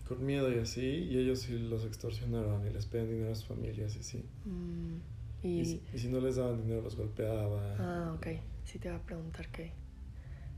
con 0.08 0.24
miedo 0.26 0.50
y 0.54 0.58
así. 0.58 0.80
Y 0.86 1.18
ellos 1.18 1.40
sí 1.40 1.58
los 1.58 1.84
extorsionaron 1.84 2.66
y 2.66 2.70
les 2.70 2.86
pedían 2.86 3.10
dinero 3.10 3.32
a 3.32 3.34
sus 3.34 3.46
familias 3.46 3.96
y 3.96 3.98
así. 4.00 4.24
Mm, 4.44 4.96
Y, 5.42 5.60
y... 5.60 5.64
si- 5.66 5.82
y 5.92 5.98
si 5.98 6.08
no 6.08 6.20
les 6.20 6.36
daban 6.36 6.62
dinero, 6.62 6.82
los 6.82 6.96
golpeaban. 6.96 7.74
Ah, 7.78 8.14
ok. 8.16 8.26
Sí 8.64 8.78
te 8.78 8.88
iba 8.88 8.96
a 8.96 9.02
preguntar 9.02 9.48
que 9.50 9.72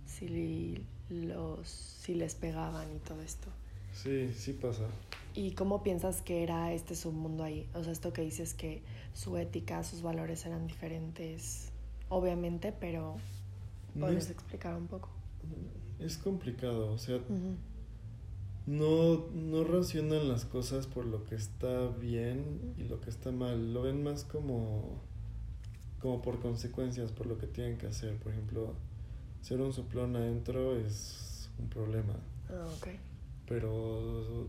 si 0.04 0.84
los 1.08 1.68
si 1.68 2.14
les 2.14 2.34
pegaban 2.36 2.94
y 2.94 2.98
todo 3.00 3.22
esto. 3.22 3.48
Sí, 3.92 4.32
sí 4.32 4.52
pasa. 4.52 4.86
¿Y 5.36 5.52
cómo 5.52 5.82
piensas 5.82 6.22
que 6.22 6.42
era 6.42 6.72
este 6.72 6.96
submundo 6.96 7.44
ahí? 7.44 7.68
O 7.74 7.84
sea, 7.84 7.92
esto 7.92 8.12
que 8.12 8.22
dices 8.22 8.54
que 8.54 8.82
su 9.12 9.36
ética, 9.36 9.84
sus 9.84 10.02
valores 10.02 10.46
eran 10.46 10.66
diferentes, 10.66 11.70
obviamente, 12.08 12.72
pero 12.72 13.16
No 13.94 14.06
¿podrías 14.06 14.24
es, 14.24 14.30
explicar 14.30 14.74
un 14.76 14.88
poco? 14.88 15.10
es 15.98 16.18
complicado. 16.18 16.92
O 16.92 16.98
sea, 16.98 17.20
no, 18.66 19.26
no 19.32 19.64
racionan 19.64 20.28
las 20.28 20.44
cosas 20.44 20.86
por 20.86 21.06
lo 21.06 21.24
que 21.24 21.36
está 21.36 21.88
bien 21.88 22.74
y 22.78 22.84
lo 22.84 23.00
que 23.00 23.10
está 23.10 23.30
mal. 23.32 23.72
Lo 23.74 23.82
ven 23.82 24.02
más 24.02 24.24
como, 24.24 25.00
como 26.00 26.22
por 26.22 26.40
consecuencias, 26.40 27.12
por 27.12 27.26
lo 27.26 27.38
que 27.38 27.46
tienen 27.46 27.78
que 27.78 27.86
hacer. 27.86 28.16
Por 28.18 28.32
ejemplo, 28.32 28.74
ser 29.42 29.60
un 29.60 29.72
soplón 29.72 30.16
adentro 30.16 30.76
es 30.76 31.50
un 31.58 31.68
problema. 31.68 32.14
Ah, 32.48 32.66
ok. 32.76 32.88
Pero, 33.46 34.48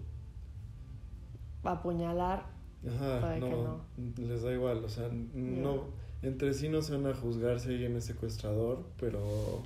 Apuñalar, 1.64 2.46
ajá, 2.88 3.20
Puede 3.22 3.34
que 3.36 3.40
no, 3.50 3.82
les 4.18 4.42
da 4.44 4.54
igual. 4.54 4.84
O 4.86 4.90
sea, 4.90 5.10
no, 5.12 5.86
entre 6.22 6.54
sí 6.54 6.70
no 6.70 6.82
se 6.82 6.94
van 6.96 7.06
a 7.08 7.14
juzgar 7.16 7.60
si 7.60 7.70
alguien 7.70 7.96
es 7.96 8.06
secuestrador, 8.06 8.86
pero, 9.00 9.64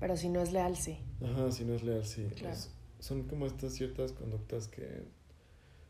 pero 0.00 0.16
si 0.16 0.28
no 0.28 0.40
es 0.40 0.52
leal, 0.52 0.76
sí. 0.76 0.98
ajá, 1.22 1.50
si 1.52 1.64
no 1.64 1.74
es 1.74 1.82
leal, 1.82 2.04
sí. 2.04 2.26
Claro. 2.36 2.54
Es- 2.54 2.70
son 3.00 3.24
como 3.24 3.44
estas 3.44 3.74
ciertas 3.74 4.12
conductas 4.12 4.66
que 4.68 5.02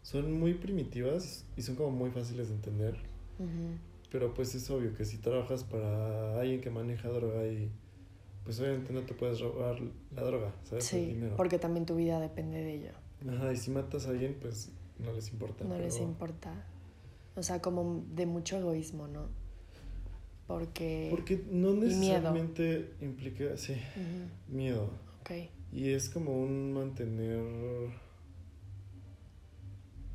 son 0.02 0.32
muy 0.40 0.54
primitivas 0.54 1.44
y 1.56 1.62
son 1.62 1.76
como 1.76 1.90
muy 1.92 2.10
fáciles 2.10 2.48
de 2.48 2.54
entender. 2.56 2.96
Pero 4.10 4.34
pues 4.34 4.54
es 4.56 4.68
obvio 4.70 4.94
que 4.94 5.04
si 5.04 5.18
trabajas 5.18 5.62
para 5.64 6.40
alguien 6.40 6.60
que 6.60 6.70
maneja 6.70 7.08
droga 7.08 7.46
y 7.46 7.70
pues 8.44 8.58
obviamente 8.60 8.92
no 8.92 9.02
te 9.02 9.14
puedes 9.14 9.40
robar 9.40 9.78
la 10.14 10.22
droga, 10.22 10.52
¿sabes? 10.64 10.92
El 10.92 11.00
Sí, 11.00 11.06
dinero. 11.14 11.36
porque 11.36 11.58
también 11.58 11.86
tu 11.86 11.94
vida 11.96 12.18
depende 12.20 12.58
de 12.58 12.74
ello. 12.74 12.90
Ajá, 13.28 13.52
y 13.52 13.56
si 13.56 13.70
matas 13.70 14.06
a 14.06 14.10
alguien, 14.10 14.36
pues 14.40 14.70
no 14.98 15.12
les 15.12 15.30
importa. 15.32 15.64
No 15.64 15.78
les 15.78 15.98
importa. 16.00 16.52
O 17.36 17.42
sea, 17.42 17.60
como 17.60 18.04
de 18.14 18.26
mucho 18.26 18.56
egoísmo, 18.58 19.08
¿no? 19.08 19.26
Porque... 20.46 21.08
Porque 21.10 21.44
no 21.50 21.72
necesariamente 21.74 22.92
implica, 23.00 23.56
sí, 23.56 23.76
miedo. 24.48 24.90
ok. 25.22 25.30
Y 25.72 25.90
es 25.90 26.08
como 26.10 26.38
un 26.40 26.72
mantener, 26.72 27.42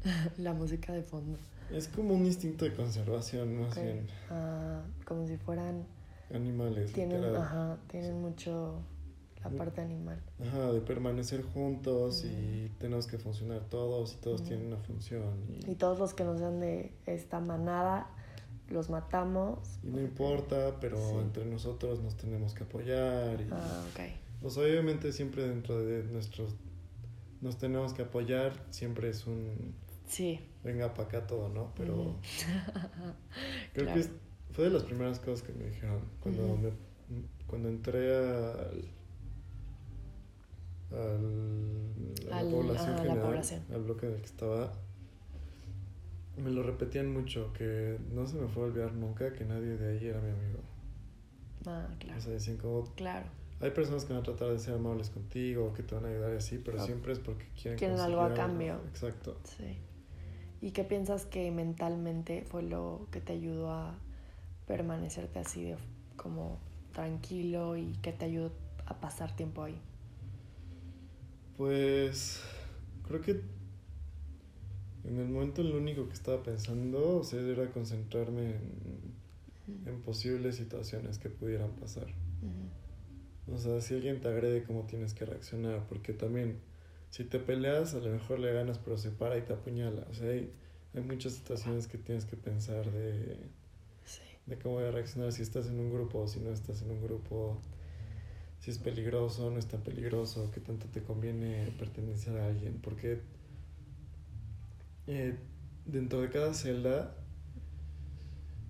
La 0.38 0.54
música 0.54 0.94
de 0.94 1.04
fondo. 1.04 1.38
es 1.74 1.88
como 1.90 2.14
un 2.14 2.26
instinto 2.26 2.66
de 2.66 2.74
conservación, 2.74 3.60
más 3.60 3.76
bien, 3.76 4.08
Ah, 4.30 4.82
como 5.06 5.28
si 5.28 5.36
fueran... 5.38 5.84
animales, 6.34 6.94
Tienen, 6.94 7.18
literal. 7.22 7.42
ajá, 7.42 7.78
tienen 7.88 8.22
mucho 8.22 8.80
la 9.44 9.50
parte 9.52 9.82
animal. 9.82 10.22
Ajá, 10.42 10.72
de 10.74 10.82
permanecer 10.82 11.44
juntos 11.44 12.26
y 12.26 12.70
tenemos 12.78 13.08
que 13.08 13.18
funcionar 13.18 13.62
todos 13.70 14.14
y 14.14 14.18
todos 14.18 14.44
tienen 14.44 14.68
una 14.68 14.78
función. 14.78 15.24
Y 15.68 15.76
todos 15.76 15.98
los 16.00 16.14
que 16.14 16.24
no 16.26 16.38
sean 16.38 16.60
de 16.60 16.92
esta 17.06 17.40
manada, 17.40 18.10
los 18.70 18.90
matamos. 18.90 19.60
Y 19.84 19.88
no 19.88 20.02
importa, 20.02 20.78
pero 20.82 20.98
Sí. 20.98 21.16
entre 21.22 21.46
nosotros 21.46 22.02
nos 22.02 22.16
tenemos 22.18 22.54
que 22.54 22.64
apoyar. 22.64 23.40
Y, 23.42 23.48
Ah, 23.52 23.86
ok. 23.94 24.00
pues 24.42 24.58
obviamente 24.58 25.12
siempre 25.12 25.48
dentro 25.48 25.80
de 25.84 26.04
nuestros... 26.04 26.56
Nos 27.42 27.58
tenemos 27.58 27.94
que 27.94 28.02
apoyar, 28.02 28.52
siempre 28.70 29.10
es 29.10 29.26
un... 29.26 29.74
Sí. 30.08 30.42
Venga 30.64 30.94
para 30.94 31.08
acá 31.08 31.28
todo, 31.28 31.48
¿no? 31.48 31.72
Pero 31.78 32.18
creo 33.74 33.86
Claro. 33.86 34.02
que 34.02 34.08
fue 34.54 34.66
de 34.66 34.72
las 34.72 34.84
primeras 34.84 35.20
cosas 35.20 35.44
que 35.44 35.54
me 35.54 35.66
dijeron. 35.66 36.02
Cuando, 36.20 36.58
me, 36.58 36.72
cuando 37.48 37.70
entré 37.70 38.14
al... 38.16 38.84
al- 40.92 42.28
a 42.28 42.30
la 42.30 42.38
Al- 42.40 42.50
población 42.52 42.92
la 42.92 42.98
general, 42.98 43.22
población. 43.22 43.62
al 43.74 43.82
bloque 43.84 44.08
en 44.08 44.14
el 44.14 44.20
que 44.20 44.26
estaba, 44.26 44.72
me 46.38 46.50
lo 46.52 46.64
repetían 46.64 47.12
mucho, 47.12 47.52
que 47.54 47.98
no 48.14 48.26
se 48.26 48.38
me 48.38 48.48
fue 48.48 48.64
a 48.64 48.66
olvidar 48.68 48.94
nunca 48.94 49.34
que 49.34 49.46
nadie 49.46 49.78
de 49.78 49.98
ahí 49.98 50.08
era 50.08 50.22
mi 50.22 50.30
amigo. 50.32 50.60
Ah, 51.66 51.88
claro. 52.00 52.18
O 52.18 52.22
sea, 52.22 52.32
decían 52.34 52.58
como, 52.58 52.84
Claro. 52.96 53.26
hay 53.60 53.72
personas 53.72 54.06
que 54.06 54.14
van 54.14 54.22
a 54.22 54.26
tratar 54.26 54.50
de 54.50 54.60
ser 54.60 54.76
amables 54.76 55.10
contigo, 55.10 55.74
que 55.74 55.84
te 55.84 55.96
van 55.96 56.06
a 56.06 56.10
ayudar 56.10 56.34
y 56.34 56.38
así, 56.38 56.58
pero 56.64 56.80
Ah. 56.82 56.86
siempre 56.86 57.12
es 57.14 57.20
porque 57.20 57.46
quieren 57.62 57.78
Quieren 57.78 58.00
algo 58.00 58.22
a 58.22 58.34
cambio. 58.34 58.76
Exacto. 58.90 59.38
Sí. 59.44 59.78
¿Y 60.62 60.72
qué 60.72 60.84
piensas 60.84 61.26
que 61.26 61.52
mentalmente 61.52 62.44
fue 62.50 62.64
lo 62.64 63.08
que 63.12 63.22
te 63.22 63.34
ayudó 63.34 63.72
a 63.72 63.96
permanecerte 64.68 65.40
así 65.40 65.64
de 65.64 65.78
como 66.16 66.58
tranquilo 66.94 67.76
y 67.78 67.94
que 68.02 68.12
te 68.14 68.26
ayudó 68.26 68.52
a 68.86 69.00
pasar 69.00 69.36
tiempo 69.36 69.64
ahí? 69.64 69.80
Pues 71.60 72.40
creo 73.06 73.20
que 73.20 73.42
en 75.04 75.20
el 75.20 75.28
momento 75.28 75.62
lo 75.62 75.76
único 75.78 76.08
que 76.08 76.14
estaba 76.14 76.42
pensando 76.42 77.18
o 77.18 77.24
sea, 77.26 77.42
era 77.42 77.70
concentrarme 77.70 78.52
en, 78.52 79.86
en 79.86 80.02
posibles 80.02 80.56
situaciones 80.56 81.20
que 81.20 81.30
pudieran 81.30 81.72
pasar. 81.72 82.08
O 83.52 83.58
sea, 83.58 83.82
si 83.82 83.96
alguien 83.96 84.22
te 84.22 84.30
agrede, 84.30 84.64
¿cómo 84.64 84.84
tienes 84.88 85.14
que 85.14 85.26
reaccionar? 85.26 85.86
Porque 85.90 86.14
también, 86.14 86.60
si 87.10 87.26
te 87.26 87.40
peleas, 87.40 87.94
a 87.94 88.00
lo 88.00 88.10
mejor 88.10 88.40
le 88.40 88.54
ganas, 88.54 88.78
pero 88.78 88.98
se 88.98 89.12
para 89.12 89.38
y 89.38 89.42
te 89.42 89.52
apuñala. 89.52 90.08
O 90.10 90.14
sea, 90.14 90.30
hay, 90.30 90.54
hay 90.94 91.02
muchas 91.02 91.34
situaciones 91.34 91.88
que 91.88 91.98
tienes 91.98 92.24
que 92.24 92.38
pensar 92.38 92.90
de, 92.90 93.36
Sí. 94.06 94.22
de 94.46 94.58
cómo 94.60 94.76
voy 94.76 94.86
a 94.86 94.92
reaccionar 94.92 95.34
si 95.34 95.42
estás 95.42 95.68
en 95.68 95.78
un 95.78 95.92
grupo 95.92 96.20
o 96.20 96.28
si 96.30 96.40
no 96.40 96.52
estás 96.52 96.84
en 96.84 96.92
un 96.92 97.02
grupo. 97.04 97.60
Si 98.60 98.72
es 98.72 98.78
peligroso 98.78 99.50
no 99.50 99.58
es 99.58 99.68
tan 99.68 99.82
peligroso, 99.82 100.52
qué 100.52 100.60
tanto 100.60 100.88
te 100.88 101.02
conviene 101.02 101.74
pertenecer 101.78 102.38
a 102.38 102.48
alguien. 102.48 102.80
Porque 102.82 103.22
eh, 105.08 105.38
dentro 105.86 106.22
de 106.22 106.30
cada 106.30 106.54
celda 106.54 107.16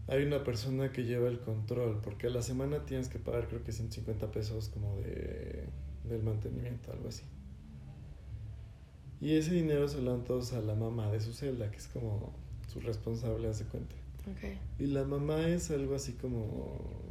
hay 0.08 0.24
una 0.24 0.44
persona 0.44 0.92
que 0.92 1.04
lleva 1.04 1.28
el 1.28 1.40
control, 1.40 2.02
porque 2.02 2.28
a 2.28 2.30
la 2.30 2.42
semana 2.42 2.86
tienes 2.86 3.10
que 3.10 3.20
pagar 3.20 3.48
creo 3.48 3.64
que 3.64 3.72
150 3.72 4.32
pesos 4.32 4.70
como 4.70 4.98
de, 4.98 5.66
del 6.08 6.24
mantenimiento, 6.24 6.92
algo 6.92 7.10
así. 7.10 7.24
Y 9.22 9.36
ese 9.36 9.54
dinero 9.54 9.88
se 9.88 10.02
lo 10.02 10.12
dan 10.12 10.24
todos 10.24 10.54
a 10.54 10.62
la 10.62 10.76
mamá 10.76 11.12
de 11.12 11.20
su 11.20 11.34
celda, 11.34 11.70
que 11.70 11.78
es 11.78 11.88
como 11.88 12.34
su 12.72 12.80
responsable, 12.80 13.50
hace 13.50 13.66
cuenta. 13.66 13.96
Ok. 14.32 14.58
Y 14.80 14.88
la 14.88 15.04
mamá 15.04 15.48
es 15.48 15.72
algo 15.72 15.96
así 15.96 16.14
como... 16.14 17.09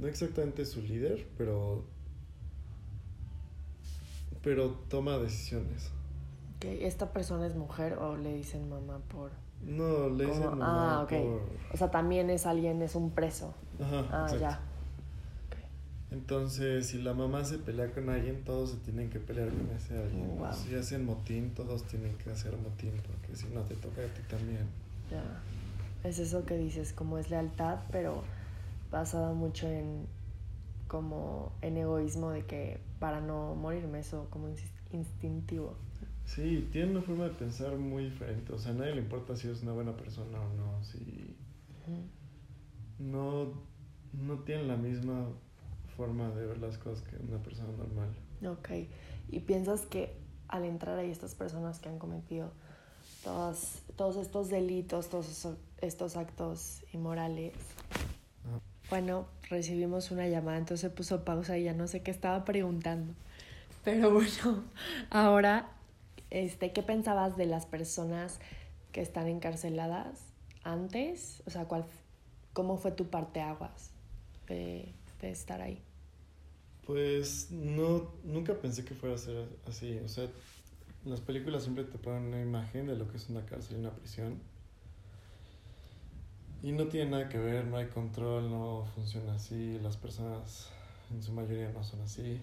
No 0.00 0.06
exactamente 0.08 0.64
su 0.66 0.80
líder, 0.82 1.28
pero... 1.38 1.84
Pero 4.42 4.70
toma 4.88 5.18
decisiones. 5.18 5.90
Ok, 6.56 6.64
¿Esta 6.64 7.12
persona 7.12 7.46
es 7.46 7.54
mujer 7.54 7.94
o 7.94 8.16
le 8.16 8.34
dicen 8.34 8.68
mamá 8.68 8.98
por...? 9.08 9.30
No, 9.62 10.08
le 10.08 10.24
dicen 10.24 10.42
¿Cómo? 10.44 10.56
mamá 10.56 11.00
Ah, 11.00 11.02
ok. 11.02 11.08
por... 11.10 11.42
O 11.74 11.76
sea, 11.76 11.90
también 11.90 12.30
es 12.30 12.46
alguien, 12.46 12.80
es 12.82 12.94
un 12.94 13.10
preso. 13.10 13.54
Ajá, 13.78 14.06
Ah, 14.10 14.22
exacto. 14.24 14.38
ya. 14.40 14.60
Entonces, 16.12 16.86
si 16.88 17.00
la 17.02 17.14
mamá 17.14 17.44
se 17.44 17.58
pelea 17.58 17.92
con 17.92 18.08
alguien, 18.08 18.42
todos 18.42 18.70
se 18.70 18.76
tienen 18.78 19.10
que 19.10 19.20
pelear 19.20 19.48
con 19.50 19.70
ese 19.76 19.96
alguien. 19.96 20.38
Wow. 20.38 20.52
Si 20.52 20.74
hacen 20.74 21.04
motín, 21.04 21.54
todos 21.54 21.84
tienen 21.84 22.16
que 22.16 22.30
hacer 22.30 22.56
motín, 22.56 22.94
porque 23.06 23.36
si 23.36 23.46
no 23.54 23.60
te 23.62 23.74
toca 23.76 24.00
a 24.00 24.06
ti 24.06 24.22
también. 24.28 24.66
Ya. 25.10 25.22
Es 26.08 26.18
eso 26.18 26.44
que 26.46 26.56
dices, 26.56 26.92
como 26.92 27.18
es 27.18 27.30
lealtad, 27.30 27.78
pero 27.92 28.24
basada 28.90 29.32
mucho 29.32 29.68
en 29.68 30.06
como 30.88 31.52
en 31.62 31.76
egoísmo 31.76 32.30
de 32.30 32.44
que 32.46 32.80
para 32.98 33.20
no 33.20 33.54
morirme, 33.54 34.00
eso 34.00 34.26
como 34.30 34.48
instintivo. 34.90 35.76
Sí, 36.24 36.68
tienen 36.72 36.96
una 36.96 37.02
forma 37.02 37.24
de 37.24 37.30
pensar 37.30 37.76
muy 37.76 38.04
diferente. 38.04 38.52
O 38.52 38.58
sea, 38.58 38.72
a 38.72 38.74
nadie 38.74 38.94
le 38.94 39.02
importa 39.02 39.36
si 39.36 39.48
es 39.48 39.62
una 39.62 39.72
buena 39.72 39.96
persona 39.96 40.40
o 40.40 40.54
no. 40.54 40.82
Si 40.84 41.36
no, 42.98 43.52
no 44.12 44.38
tienen 44.40 44.68
la 44.68 44.76
misma 44.76 45.26
forma 45.96 46.30
de 46.30 46.46
ver 46.46 46.58
las 46.58 46.76
cosas 46.78 47.02
que 47.02 47.16
una 47.16 47.42
persona 47.42 47.70
normal. 47.76 48.08
Ok. 48.46 48.88
¿Y 49.28 49.40
piensas 49.40 49.86
que 49.86 50.16
al 50.48 50.64
entrar 50.64 50.98
ahí 50.98 51.10
estas 51.10 51.34
personas 51.34 51.78
que 51.78 51.88
han 51.88 51.98
cometido 51.98 52.52
todas, 53.22 53.82
todos 53.96 54.16
estos 54.16 54.48
delitos, 54.48 55.08
todos 55.08 55.46
estos 55.80 56.16
actos 56.16 56.82
inmorales? 56.92 57.54
Bueno, 58.90 59.26
recibimos 59.48 60.10
una 60.10 60.26
llamada, 60.26 60.58
entonces 60.58 60.90
puso 60.90 61.24
pausa 61.24 61.56
y 61.56 61.62
ya 61.64 61.74
no 61.74 61.86
sé 61.86 62.02
qué 62.02 62.10
estaba 62.10 62.44
preguntando. 62.44 63.14
Pero 63.84 64.12
bueno, 64.12 64.64
ahora, 65.10 65.70
este, 66.30 66.72
¿qué 66.72 66.82
pensabas 66.82 67.36
de 67.36 67.46
las 67.46 67.66
personas 67.66 68.40
que 68.90 69.00
están 69.00 69.28
encarceladas 69.28 70.18
antes? 70.64 71.40
O 71.46 71.50
sea, 71.50 71.66
¿cuál, 71.66 71.84
¿cómo 72.52 72.78
fue 72.78 72.90
tu 72.90 73.08
parteaguas 73.08 73.92
de, 74.48 74.92
de 75.20 75.30
estar 75.30 75.62
ahí? 75.62 75.80
Pues 76.84 77.52
no, 77.52 78.10
nunca 78.24 78.54
pensé 78.54 78.84
que 78.84 78.94
fuera 78.94 79.14
a 79.14 79.18
ser 79.18 79.48
así. 79.68 79.98
O 80.04 80.08
sea, 80.08 80.28
las 81.04 81.20
películas 81.20 81.62
siempre 81.62 81.84
te 81.84 81.96
ponen 81.96 82.24
una 82.24 82.42
imagen 82.42 82.88
de 82.88 82.96
lo 82.96 83.08
que 83.08 83.18
es 83.18 83.30
una 83.30 83.46
cárcel 83.46 83.76
y 83.76 83.80
una 83.80 83.90
prisión. 83.90 84.40
Y 86.62 86.72
no 86.72 86.88
tiene 86.88 87.10
nada 87.10 87.28
que 87.28 87.38
ver, 87.38 87.66
no 87.66 87.78
hay 87.78 87.86
control, 87.86 88.50
no 88.50 88.86
funciona 88.94 89.34
así, 89.34 89.78
las 89.78 89.96
personas 89.96 90.70
en 91.10 91.22
su 91.22 91.32
mayoría 91.32 91.70
no 91.72 91.82
son 91.82 92.02
así. 92.02 92.40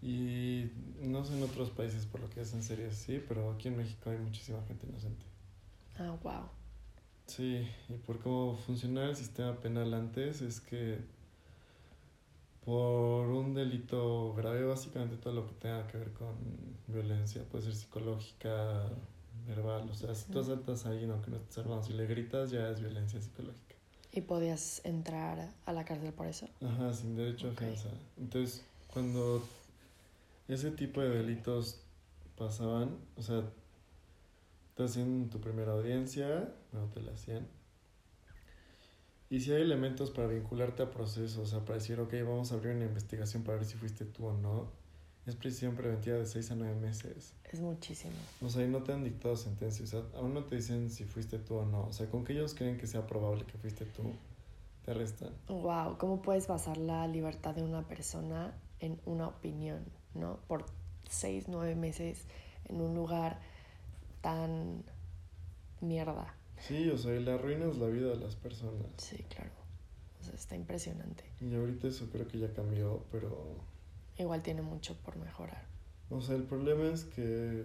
Y 0.00 0.70
no 1.00 1.24
sé 1.24 1.34
en 1.34 1.42
otros 1.42 1.70
países 1.70 2.06
por 2.06 2.20
lo 2.20 2.30
que 2.30 2.40
hacen 2.40 2.62
series 2.62 2.94
sí, 2.96 3.24
pero 3.26 3.50
aquí 3.50 3.68
en 3.68 3.78
México 3.78 4.10
hay 4.10 4.18
muchísima 4.18 4.62
gente 4.68 4.86
inocente. 4.86 5.24
Ah, 5.98 6.14
wow. 6.22 6.48
Sí, 7.26 7.66
y 7.88 7.94
por 7.94 8.20
cómo 8.20 8.54
funcionaba 8.54 9.08
el 9.08 9.16
sistema 9.16 9.56
penal 9.56 9.94
antes 9.94 10.42
es 10.42 10.60
que 10.60 10.98
por 12.64 13.28
un 13.28 13.54
delito 13.54 14.34
grave, 14.34 14.64
básicamente 14.64 15.16
todo 15.16 15.34
lo 15.34 15.46
que 15.46 15.54
tenga 15.54 15.86
que 15.86 15.98
ver 15.98 16.12
con 16.12 16.34
violencia, 16.86 17.42
puede 17.50 17.64
ser 17.64 17.74
psicológica, 17.74 18.90
verbal, 19.46 19.88
o 19.90 19.94
sea, 19.94 20.14
si 20.14 20.30
tú 20.30 20.40
asaltas 20.40 20.86
a 20.86 20.90
alguien 20.90 21.10
aunque 21.10 21.30
no 21.30 21.36
estés 21.36 21.58
armado, 21.58 21.82
si 21.82 21.92
le 21.92 22.06
gritas 22.06 22.50
ya 22.50 22.68
es 22.70 22.80
violencia 22.80 23.20
psicológica. 23.20 23.74
¿Y 24.12 24.20
podías 24.20 24.80
entrar 24.84 25.50
a 25.66 25.72
la 25.72 25.84
cárcel 25.84 26.12
por 26.12 26.26
eso? 26.26 26.48
Ajá, 26.62 26.92
sin 26.92 27.16
derecho 27.16 27.48
Ok. 27.48 27.62
a 27.62 27.64
defensa. 27.64 27.88
Entonces, 28.16 28.64
cuando 28.92 29.42
ese 30.48 30.70
tipo 30.70 31.00
de 31.00 31.10
delitos 31.10 31.80
pasaban, 32.36 32.96
o 33.16 33.22
sea, 33.22 33.42
te 34.76 34.84
hacían 34.84 35.30
tu 35.30 35.40
primera 35.40 35.72
audiencia, 35.72 36.52
no 36.72 36.86
te 36.86 37.00
la 37.00 37.12
hacían. 37.12 37.46
Y 39.30 39.40
si 39.40 39.52
hay 39.52 39.62
elementos 39.62 40.10
para 40.10 40.28
vincularte 40.28 40.82
a 40.82 40.90
procesos, 40.90 41.38
o 41.38 41.46
sea, 41.46 41.60
para 41.64 41.74
decir, 41.78 41.98
ok, 41.98 42.12
vamos 42.24 42.52
a 42.52 42.54
abrir 42.56 42.74
una 42.76 42.84
investigación 42.84 43.42
para 43.42 43.58
ver 43.58 43.66
si 43.66 43.76
fuiste 43.76 44.04
tú 44.04 44.26
o 44.26 44.32
no, 44.32 44.70
es 45.26 45.36
prisión 45.36 45.74
preventiva 45.74 46.18
de 46.18 46.26
6 46.26 46.50
a 46.50 46.54
9 46.54 46.74
meses. 46.80 47.32
Es 47.50 47.60
muchísimo. 47.60 48.14
O 48.42 48.48
sea, 48.48 48.64
y 48.64 48.68
no 48.68 48.82
te 48.82 48.92
han 48.92 49.04
dictado 49.04 49.36
sentencia, 49.36 49.84
o 49.84 49.88
sea, 49.88 50.02
aún 50.18 50.34
no 50.34 50.44
te 50.44 50.56
dicen 50.56 50.90
si 50.90 51.04
fuiste 51.04 51.38
tú 51.38 51.56
o 51.56 51.64
no. 51.64 51.86
O 51.86 51.92
sea, 51.92 52.10
con 52.10 52.24
que 52.24 52.32
ellos 52.32 52.54
creen 52.54 52.76
que 52.76 52.86
sea 52.86 53.06
probable 53.06 53.44
que 53.44 53.56
fuiste 53.58 53.84
tú, 53.86 54.02
te 54.84 54.90
arrestan. 54.90 55.30
Wow, 55.48 55.96
¿cómo 55.98 56.20
puedes 56.20 56.46
basar 56.46 56.76
la 56.76 57.06
libertad 57.06 57.54
de 57.54 57.62
una 57.62 57.86
persona 57.86 58.54
en 58.80 59.00
una 59.06 59.28
opinión, 59.28 59.84
no? 60.14 60.38
Por 60.46 60.66
seis, 61.08 61.46
nueve 61.48 61.74
meses 61.74 62.22
en 62.66 62.80
un 62.80 62.94
lugar 62.94 63.40
tan 64.20 64.84
mierda. 65.80 66.34
Sí, 66.58 66.88
o 66.90 66.98
sea, 66.98 67.14
y 67.14 67.22
le 67.22 67.32
arruinas 67.32 67.76
la 67.76 67.86
vida 67.86 68.12
a 68.12 68.16
las 68.16 68.36
personas. 68.36 68.86
Sí, 68.98 69.24
claro. 69.28 69.50
O 70.20 70.24
sea, 70.24 70.34
está 70.34 70.56
impresionante. 70.56 71.24
Y 71.40 71.54
ahorita 71.54 71.88
eso 71.88 72.08
creo 72.10 72.26
que 72.26 72.38
ya 72.38 72.52
cambió, 72.52 73.04
pero... 73.10 73.73
Igual 74.18 74.42
tiene 74.42 74.62
mucho 74.62 74.96
por 75.02 75.16
mejorar. 75.16 75.64
O 76.10 76.20
sea, 76.20 76.36
el 76.36 76.44
problema 76.44 76.84
es 76.92 77.04
que 77.04 77.64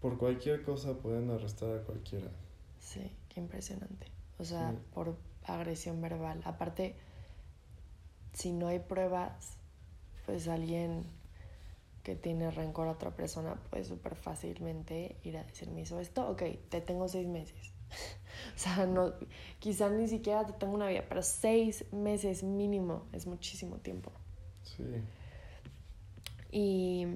por 0.00 0.16
cualquier 0.18 0.62
cosa 0.62 0.94
pueden 0.94 1.30
arrestar 1.30 1.76
a 1.76 1.82
cualquiera. 1.82 2.30
Sí, 2.78 3.10
qué 3.28 3.40
impresionante. 3.40 4.06
O 4.38 4.44
sea, 4.44 4.70
Sí. 4.70 4.78
por 4.94 5.16
agresión 5.44 6.00
verbal. 6.00 6.40
Aparte, 6.44 6.94
si 8.32 8.52
no 8.52 8.68
hay 8.68 8.78
pruebas, 8.78 9.56
pues 10.24 10.46
alguien 10.48 11.04
que 12.04 12.14
tiene 12.14 12.50
rencor 12.50 12.88
a 12.88 12.92
otra 12.92 13.10
persona 13.10 13.56
puede 13.70 13.84
súper 13.84 14.14
fácilmente 14.14 15.16
ir 15.24 15.36
a 15.36 15.44
decir, 15.44 15.68
me 15.70 15.82
hizo 15.82 15.98
esto, 16.00 16.28
ok, 16.30 16.42
te 16.70 16.80
tengo 16.80 17.08
seis 17.08 17.26
meses. 17.28 17.74
o 18.56 18.58
sea, 18.58 18.86
no, 18.86 19.12
quizá 19.58 19.88
ni 19.90 20.08
siquiera 20.08 20.46
te 20.46 20.52
tengo 20.54 20.74
una 20.74 20.88
vida, 20.88 21.04
pero 21.08 21.22
seis 21.22 21.84
meses 21.92 22.42
mínimo 22.42 23.06
es 23.12 23.26
muchísimo 23.26 23.78
tiempo. 23.78 24.12
Sí. 24.62 24.84
¿Y 26.50 27.06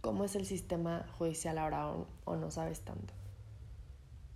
cómo 0.00 0.24
es 0.24 0.36
el 0.36 0.46
sistema 0.46 1.06
judicial 1.18 1.58
ahora 1.58 1.88
o, 1.92 2.08
o 2.24 2.36
no 2.36 2.50
sabes 2.50 2.80
tanto? 2.82 3.14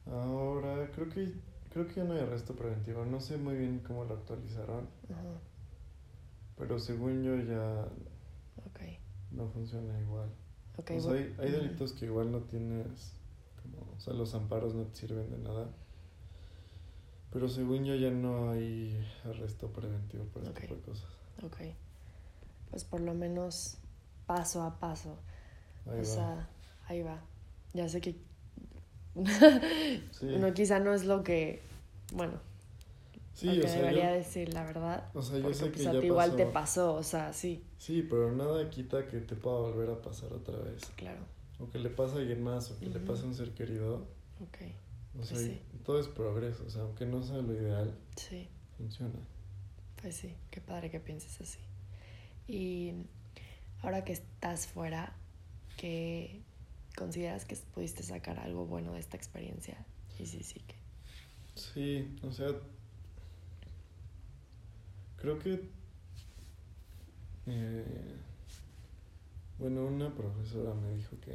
Ahora, 0.07 0.91
creo 0.93 1.09
que, 1.09 1.33
creo 1.71 1.87
que 1.87 1.95
ya 1.95 2.05
no 2.05 2.13
hay 2.15 2.21
arresto 2.21 2.55
preventivo. 2.55 3.05
No 3.07 3.19
sé 3.21 3.39
muy 3.39 3.57
bien 3.57 3.79
cómo 3.81 4.05
lo 4.05 4.13
actualizaron, 4.15 4.89
Ajá, 5.11 5.41
pero 6.57 6.79
según 6.79 7.23
yo 7.23 7.37
ya 7.37 7.89
ok. 8.67 8.81
no 9.31 9.49
funciona 9.49 9.99
igual. 10.01 10.29
Ok, 10.79 10.91
o 10.91 11.01
sea, 11.01 11.15
hay, 11.15 11.35
hay 11.39 11.51
delitos 11.53 11.93
que 11.93 12.07
igual 12.07 12.33
no 12.33 12.41
tienes, 12.43 13.13
como, 13.63 13.93
o 13.97 14.01
sea, 14.01 14.15
los 14.15 14.35
amparos 14.35 14.75
no 14.75 14.85
te 14.87 14.97
sirven 14.97 15.31
de 15.31 15.39
nada. 15.39 15.71
Pero 17.33 17.49
según 17.49 17.85
yo 17.85 17.95
ya 17.95 18.11
no 18.11 18.51
hay 18.51 18.97
arresto 19.25 19.69
preventivo 19.69 20.25
por 20.27 20.43
este 20.43 20.55
Ok. 20.55 20.61
tipo 20.61 20.75
de 20.75 20.81
cosas. 20.83 21.09
Ok. 21.43 21.57
Pues 22.71 22.85
por 22.85 23.01
lo 23.01 23.15
menos 23.15 23.79
paso 24.27 24.63
a 24.63 24.79
paso. 24.79 25.17
Ahí 25.87 25.93
o 25.95 25.99
va. 25.99 26.05
sea, 26.05 26.49
ahí 26.87 27.03
va. 27.03 27.21
Ya 27.75 27.89
sé 27.89 28.01
que 28.01 28.17
sí, 30.13 30.27
no, 30.37 30.53
quizá 30.55 30.79
no 30.79 30.95
es 30.95 31.05
lo 31.05 31.23
que, 31.25 31.63
bueno, 32.13 32.41
sí 33.35 33.47
lo 33.47 33.61
que 33.61 33.67
o 33.67 33.69
sea, 33.69 33.83
debería 33.83 34.11
yo, 34.11 34.17
decir, 34.17 34.53
la 34.55 34.65
verdad. 34.65 35.05
o 35.15 35.23
sea, 35.23 35.39
yo 35.39 35.43
Porque 35.43 35.55
sé 35.55 35.67
pues 35.71 35.83
que 35.83 35.89
a 35.89 35.95
igual 36.05 36.37
te 36.37 36.47
pasó. 36.47 36.95
o 36.95 37.03
sea, 37.03 37.33
sí, 37.33 37.65
Sí, 37.79 38.03
pero 38.03 38.31
nada 38.33 38.69
quita 38.71 39.07
que 39.09 39.19
te 39.21 39.35
pueda 39.37 39.57
volver 39.59 39.91
a 39.91 40.01
pasar 40.01 40.33
otra 40.33 40.59
vez. 40.59 40.83
claro. 40.97 41.21
O 41.59 41.69
que 41.69 41.79
le 41.79 41.91
pase 41.91 42.15
a 42.17 42.19
alguien 42.19 42.43
más, 42.43 42.71
o 42.71 42.79
que 42.79 42.87
le 42.87 43.01
pase 43.01 43.23
a 43.23 43.27
un 43.27 43.35
ser 43.35 43.53
querido. 43.55 44.07
Ok, 44.41 44.57
O 45.19 45.23
sea, 45.25 45.37
Pues 45.37 45.47
sí. 45.49 45.61
todo 45.85 45.99
es 46.01 46.09
progreso. 46.09 46.65
O 46.67 46.71
sea, 46.71 46.83
aunque 46.83 47.05
no 47.07 47.23
sea 47.23 47.39
lo 47.39 47.53
ideal, 47.55 47.97
sí, 48.17 48.49
funciona. 48.77 49.19
pues 50.01 50.17
sí, 50.17 50.35
qué 50.51 50.61
padre 50.61 50.91
que 50.91 51.01
pienses 51.01 51.41
así. 51.41 51.59
Y 52.49 52.93
ahora 53.83 54.05
que 54.05 54.13
estás 54.13 54.67
fuera, 54.67 55.13
¿qué 55.77 56.41
consideras 56.97 57.45
que 57.45 57.57
pudiste 57.75 58.03
sacar 58.03 58.39
algo 58.39 58.67
bueno 58.67 58.93
de 58.95 59.01
esta 59.01 59.17
experiencia? 59.17 59.85
Y 60.19 60.27
sí, 60.27 60.43
sí, 60.43 60.61
que. 60.61 60.75
Sí, 61.55 62.17
o 62.23 62.31
sea, 62.33 62.49
creo 65.17 65.39
que, 65.39 65.69
eh, 67.47 68.17
bueno, 69.59 69.85
una 69.87 70.15
profesora 70.15 70.73
me 70.75 70.95
dijo 70.97 71.19
que 71.21 71.35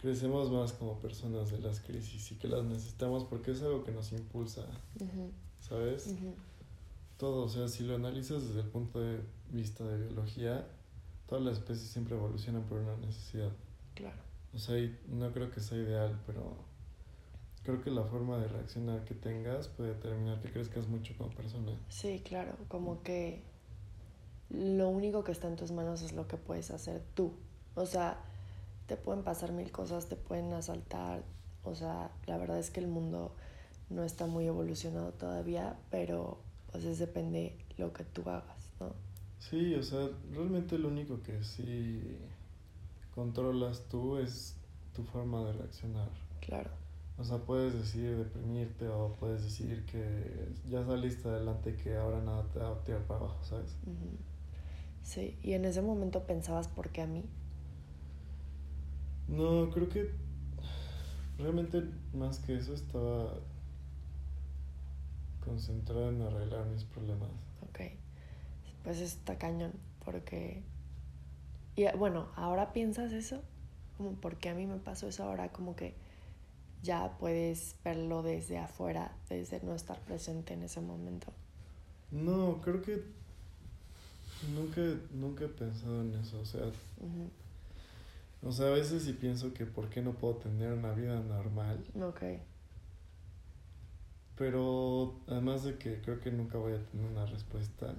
crecemos 0.00 0.50
más 0.50 0.72
como 0.72 0.98
personas 0.98 1.50
de 1.50 1.58
las 1.58 1.80
crisis 1.80 2.32
y 2.32 2.36
que 2.36 2.48
las 2.48 2.64
necesitamos 2.64 3.24
porque 3.24 3.50
es 3.50 3.62
algo 3.62 3.84
que 3.84 3.92
nos 3.92 4.12
impulsa, 4.12 4.64
¿sabes? 5.60 6.14
Todo, 7.16 7.44
o 7.44 7.48
sea, 7.48 7.68
si 7.68 7.84
lo 7.84 7.96
analizas 7.96 8.46
desde 8.46 8.60
el 8.60 8.68
punto 8.68 9.00
de 9.00 9.20
vista 9.50 9.84
de 9.84 10.06
biología, 10.06 10.66
todas 11.26 11.44
las 11.44 11.58
especies 11.58 11.90
siempre 11.90 12.16
evolucionan 12.16 12.62
por 12.62 12.78
una 12.78 12.96
necesidad. 12.96 13.50
Claro. 13.94 14.22
O 14.54 14.58
sea, 14.58 14.78
y 14.78 14.96
no 15.08 15.32
creo 15.32 15.50
que 15.50 15.60
sea 15.60 15.78
ideal, 15.78 16.18
pero 16.26 16.56
creo 17.64 17.82
que 17.82 17.90
la 17.90 18.04
forma 18.04 18.38
de 18.38 18.48
reaccionar 18.48 19.04
que 19.04 19.14
tengas 19.14 19.68
puede 19.68 19.94
determinar 19.94 20.40
que 20.40 20.50
crezcas 20.50 20.86
mucho 20.86 21.14
como 21.18 21.30
persona. 21.30 21.72
Sí, 21.88 22.22
claro, 22.24 22.52
como 22.68 23.02
que 23.02 23.42
lo 24.50 24.88
único 24.88 25.24
que 25.24 25.32
está 25.32 25.48
en 25.48 25.56
tus 25.56 25.72
manos 25.72 26.02
es 26.02 26.12
lo 26.12 26.26
que 26.28 26.36
puedes 26.36 26.70
hacer 26.70 27.02
tú. 27.14 27.32
O 27.74 27.84
sea, 27.84 28.24
te 28.88 28.96
pueden 28.96 29.22
pasar 29.22 29.52
mil 29.52 29.70
cosas, 29.70 30.08
te 30.08 30.16
pueden 30.16 30.52
asaltar. 30.54 31.22
O 31.62 31.74
sea, 31.74 32.10
la 32.26 32.38
verdad 32.38 32.58
es 32.58 32.70
que 32.70 32.80
el 32.80 32.88
mundo 32.88 33.32
no 33.90 34.02
está 34.02 34.26
muy 34.26 34.46
evolucionado 34.46 35.12
todavía, 35.12 35.76
pero 35.90 36.38
pues 36.72 36.84
es 36.84 36.98
depende 36.98 37.56
lo 37.76 37.92
que 37.92 38.04
tú 38.04 38.22
hagas, 38.28 38.72
¿no? 38.80 38.92
Sí, 39.38 39.74
o 39.74 39.82
sea, 39.82 40.08
realmente 40.32 40.78
lo 40.78 40.88
único 40.88 41.22
que 41.22 41.44
sí 41.44 42.18
controlas 43.14 43.82
tú 43.88 44.16
es 44.16 44.56
tu 44.94 45.04
forma 45.04 45.44
de 45.44 45.52
reaccionar. 45.52 46.08
Claro. 46.40 46.70
O 47.18 47.24
sea, 47.24 47.38
puedes 47.38 47.74
decidir 47.74 48.16
deprimirte 48.16 48.88
o 48.88 49.16
puedes 49.20 49.42
decidir 49.42 49.84
que 49.86 50.48
ya 50.68 50.84
saliste 50.86 51.28
adelante 51.28 51.70
y 51.70 51.82
que 51.82 51.96
ahora 51.96 52.20
nada 52.20 52.44
te 52.52 52.60
va 52.60 52.70
a 52.70 52.84
tirar 52.84 53.02
para 53.02 53.20
abajo, 53.20 53.44
¿sabes? 53.44 53.76
Sí, 55.02 55.36
y 55.42 55.52
en 55.54 55.64
ese 55.64 55.82
momento 55.82 56.24
pensabas, 56.24 56.68
¿por 56.68 56.90
qué 56.90 57.02
a 57.02 57.06
mí? 57.06 57.24
No, 59.28 59.70
creo 59.70 59.88
que 59.88 60.10
realmente 61.38 61.84
más 62.14 62.38
que 62.38 62.56
eso 62.56 62.74
estaba 62.74 63.34
concentrado 65.44 66.10
en 66.10 66.22
arreglar 66.22 66.66
mis 66.66 66.84
problemas. 66.84 67.28
Ok, 67.68 67.80
pues 68.84 69.00
está 69.00 69.38
cañón, 69.38 69.72
porque... 70.04 70.62
Y 71.76 71.84
bueno, 71.96 72.28
ahora 72.34 72.72
piensas 72.72 73.12
eso, 73.12 73.42
como 73.96 74.12
por 74.12 74.36
qué 74.36 74.48
a 74.48 74.54
mí 74.54 74.66
me 74.66 74.78
pasó 74.78 75.08
eso 75.08 75.24
ahora, 75.24 75.52
como 75.52 75.76
que 75.76 75.94
ya 76.82 77.16
puedes 77.18 77.76
verlo 77.84 78.22
desde 78.22 78.58
afuera, 78.58 79.16
desde 79.28 79.60
no 79.62 79.74
estar 79.74 80.00
presente 80.00 80.54
en 80.54 80.62
ese 80.62 80.80
momento. 80.80 81.32
No, 82.10 82.60
creo 82.62 82.82
que 82.82 83.04
nunca, 84.54 84.80
nunca 85.12 85.44
he 85.44 85.48
pensado 85.48 86.00
en 86.00 86.14
eso, 86.14 86.40
o 86.40 86.44
sea... 86.44 86.62
O 88.42 88.52
sea, 88.52 88.68
a 88.68 88.70
veces 88.70 89.02
sí 89.02 89.12
pienso 89.12 89.52
que 89.52 89.66
por 89.66 89.88
qué 89.90 90.00
no 90.00 90.12
puedo 90.12 90.36
tener 90.36 90.72
una 90.72 90.92
vida 90.92 91.20
normal. 91.20 91.84
Ok. 92.00 92.22
Pero 94.36 95.20
además 95.26 95.64
de 95.64 95.76
que 95.76 96.00
creo 96.00 96.20
que 96.20 96.30
nunca 96.30 96.58
voy 96.58 96.74
a 96.74 96.84
tener 96.86 97.06
una 97.10 97.26
respuesta. 97.26 97.94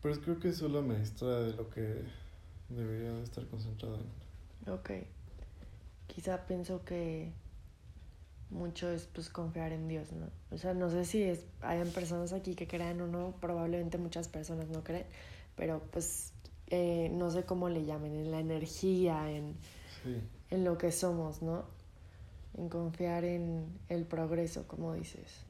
Pero 0.00 0.20
creo 0.20 0.40
que 0.40 0.52
solo 0.52 0.82
me 0.82 0.98
distrae 0.98 1.44
de 1.44 1.52
lo 1.54 1.68
que 1.68 2.04
debería 2.70 3.12
de 3.12 3.22
estar 3.22 3.46
concentrado 3.48 3.96
en. 3.96 4.72
Ok. 4.72 4.90
Quizá 6.06 6.46
pienso 6.46 6.84
que 6.84 7.32
mucho 8.50 8.90
es 8.90 9.06
pues 9.06 9.28
confiar 9.28 9.72
en 9.72 9.88
Dios, 9.88 10.12
¿no? 10.12 10.28
O 10.50 10.58
sea, 10.58 10.74
no 10.74 10.88
sé 10.88 11.04
si 11.04 11.22
es, 11.22 11.44
hayan 11.60 11.88
personas 11.88 12.32
aquí 12.32 12.54
que 12.54 12.66
crean 12.66 13.00
o 13.00 13.06
no, 13.06 13.34
probablemente 13.40 13.98
muchas 13.98 14.28
personas 14.28 14.68
no 14.68 14.84
creen, 14.84 15.06
pero 15.56 15.82
pues 15.90 16.33
eh, 16.74 17.08
no 17.08 17.30
sé 17.30 17.44
cómo 17.44 17.68
le 17.68 17.84
llamen, 17.84 18.16
en 18.16 18.32
la 18.32 18.40
energía, 18.40 19.30
en, 19.30 19.54
en 20.50 20.64
lo 20.64 20.76
que 20.76 20.90
somos, 20.90 21.40
¿no? 21.40 21.66
En 22.58 22.68
confiar 22.68 23.24
en 23.24 23.78
el 23.88 24.04
progreso, 24.04 24.66
como 24.66 24.92
dices. 24.94 25.44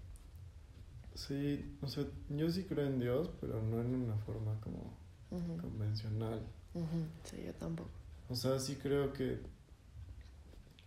Sí, 1.15 1.77
o 1.81 1.89
sea, 1.89 2.05
yo 2.29 2.51
sí 2.51 2.65
creo 2.65 2.87
en 2.87 2.99
Dios, 3.01 3.31
pero 3.41 3.63
no 3.63 3.81
en 3.81 3.95
una 3.95 4.17
forma 4.19 4.61
como 4.61 4.93
convencional. 5.63 6.43
Sí, 7.25 7.43
yo 7.47 7.55
tampoco. 7.55 7.89
O 8.29 8.35
sea, 8.35 8.59
sí 8.59 8.77
creo 8.77 9.15
que, 9.15 9.41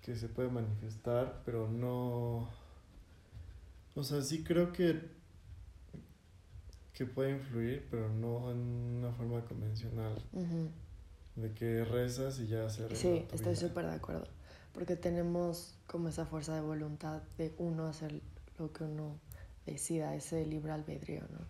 que 0.04 0.16
se 0.16 0.30
puede 0.30 0.50
manifestar, 0.50 1.42
pero 1.46 1.68
no... 1.68 2.48
O 3.96 4.04
sea, 4.04 4.22
sí 4.22 4.44
creo 4.44 4.72
que 4.72 5.17
que 6.98 7.06
puede 7.06 7.30
influir, 7.30 7.86
pero 7.92 8.10
no 8.10 8.50
en 8.50 8.58
una 8.58 9.12
forma 9.12 9.46
convencional. 9.46 10.16
De 11.36 11.54
que 11.54 11.86
rezas 11.86 12.40
y 12.40 12.48
ya 12.48 12.68
se 12.72 12.96
Sí, 12.96 13.24
estoy 13.32 13.56
súper 13.56 13.86
de 13.86 13.94
acuerdo. 13.94 14.26
Porque 14.74 14.96
tenemos 14.96 15.76
como 15.86 16.10
esa 16.10 16.26
fuerza 16.26 16.56
de 16.56 16.62
voluntad 16.62 17.22
de 17.38 17.54
uno 17.60 17.86
hacer 17.86 18.20
lo 18.58 18.74
que 18.74 18.84
uno 18.84 19.20
decida, 19.68 20.16
ese 20.16 20.44
libre 20.48 20.72
albedrío, 20.72 21.22
¿no? 21.22 21.46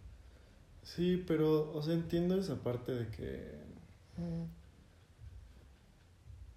Sí, 0.83 1.23
pero, 1.25 1.71
o 1.73 1.81
sea, 1.81 1.93
entiendo 1.93 2.38
esa 2.38 2.55
parte 2.55 2.91
de 2.93 3.07
que. 3.07 3.51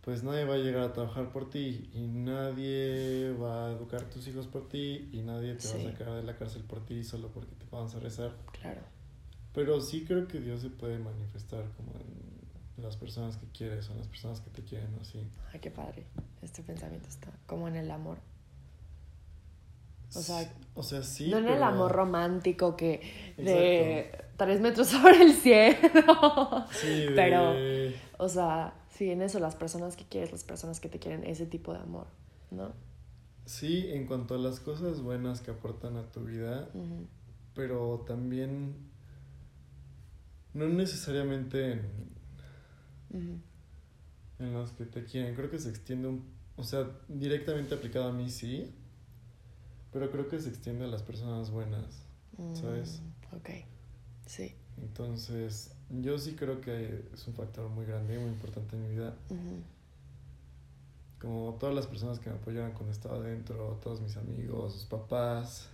Pues 0.00 0.22
nadie 0.22 0.44
va 0.44 0.54
a 0.54 0.58
llegar 0.58 0.82
a 0.82 0.92
trabajar 0.92 1.30
por 1.30 1.50
ti 1.50 1.90
y 1.92 2.06
nadie 2.06 3.32
va 3.32 3.66
a 3.66 3.72
educar 3.72 4.02
a 4.02 4.10
tus 4.10 4.26
hijos 4.28 4.46
por 4.46 4.68
ti 4.68 5.10
y 5.12 5.20
nadie 5.20 5.54
te 5.54 5.68
va 5.68 5.74
a 5.74 5.92
sacar 5.92 6.14
de 6.14 6.22
la 6.22 6.36
cárcel 6.36 6.64
por 6.64 6.84
ti 6.86 7.04
solo 7.04 7.28
porque 7.28 7.54
te 7.54 7.66
vamos 7.70 7.94
a 7.94 8.00
rezar. 8.00 8.32
Claro. 8.60 8.80
Pero 9.52 9.80
sí 9.80 10.04
creo 10.06 10.26
que 10.26 10.40
Dios 10.40 10.62
se 10.62 10.70
puede 10.70 10.98
manifestar 10.98 11.64
como 11.76 11.92
en 12.00 12.82
las 12.82 12.96
personas 12.96 13.36
que 13.36 13.46
quieres 13.48 13.88
o 13.90 13.92
en 13.92 13.98
las 13.98 14.08
personas 14.08 14.40
que 14.40 14.50
te 14.50 14.62
quieren 14.62 14.96
así. 15.00 15.26
Ay, 15.52 15.60
qué 15.60 15.70
padre. 15.70 16.06
Este 16.40 16.62
pensamiento 16.62 17.08
está 17.08 17.30
como 17.46 17.68
en 17.68 17.76
el 17.76 17.90
amor. 17.90 18.18
O 20.14 20.20
sea, 20.20 20.52
o 20.74 20.82
sea 20.82 21.02
sí. 21.02 21.30
No 21.30 21.38
en 21.38 21.48
el 21.48 21.62
amor 21.62 21.92
romántico 21.92 22.76
que 22.76 23.34
de 23.36 24.10
tres 24.36 24.60
metros 24.60 24.88
sobre 24.88 25.22
el 25.22 25.34
cielo. 25.34 26.66
Sí, 26.72 27.06
Pero, 27.14 27.54
o 28.18 28.28
sea, 28.28 28.74
sí, 29.00 29.10
en 29.10 29.22
eso, 29.22 29.40
las 29.40 29.56
personas 29.56 29.96
que 29.96 30.04
quieres, 30.04 30.30
las 30.30 30.44
personas 30.44 30.78
que 30.78 30.90
te 30.90 30.98
quieren, 30.98 31.24
ese 31.24 31.46
tipo 31.46 31.72
de 31.72 31.78
amor, 31.78 32.06
¿no? 32.50 32.74
Sí, 33.46 33.86
en 33.88 34.06
cuanto 34.06 34.34
a 34.34 34.38
las 34.38 34.60
cosas 34.60 35.00
buenas 35.00 35.40
que 35.40 35.50
aportan 35.50 35.96
a 35.96 36.12
tu 36.12 36.24
vida, 36.24 36.68
pero 37.54 38.04
también 38.06 38.74
no 40.52 40.68
necesariamente 40.68 41.72
en, 43.10 43.42
en 44.38 44.52
los 44.52 44.72
que 44.72 44.84
te 44.84 45.02
quieren. 45.04 45.34
Creo 45.34 45.50
que 45.50 45.58
se 45.58 45.70
extiende 45.70 46.08
un, 46.08 46.22
o 46.56 46.62
sea, 46.62 46.86
directamente 47.08 47.74
aplicado 47.74 48.08
a 48.08 48.12
mí 48.12 48.28
sí, 48.28 48.70
pero 49.94 50.10
creo 50.10 50.28
que 50.28 50.38
se 50.40 50.50
extiende 50.50 50.84
a 50.84 50.88
las 50.88 51.02
personas 51.02 51.50
buenas, 51.50 52.02
¿sabes? 52.52 53.00
Mm, 53.00 53.36
ok, 53.36 53.48
sí. 54.26 54.54
Entonces, 54.76 55.74
yo 55.90 56.18
sí 56.18 56.34
creo 56.34 56.60
que 56.60 57.04
es 57.12 57.26
un 57.26 57.34
factor 57.34 57.68
muy 57.68 57.84
grande 57.84 58.14
y 58.14 58.18
muy 58.18 58.28
importante 58.28 58.76
en 58.76 58.82
mi 58.82 58.88
vida. 58.90 59.16
Como 61.20 61.54
todas 61.54 61.74
las 61.74 61.86
personas 61.86 62.18
que 62.18 62.30
me 62.30 62.36
apoyaron 62.36 62.72
cuando 62.72 62.92
estaba 62.92 63.16
adentro, 63.16 63.78
todos 63.82 64.00
mis 64.00 64.16
amigos, 64.16 64.72
sus 64.72 64.84
papás. 64.86 65.68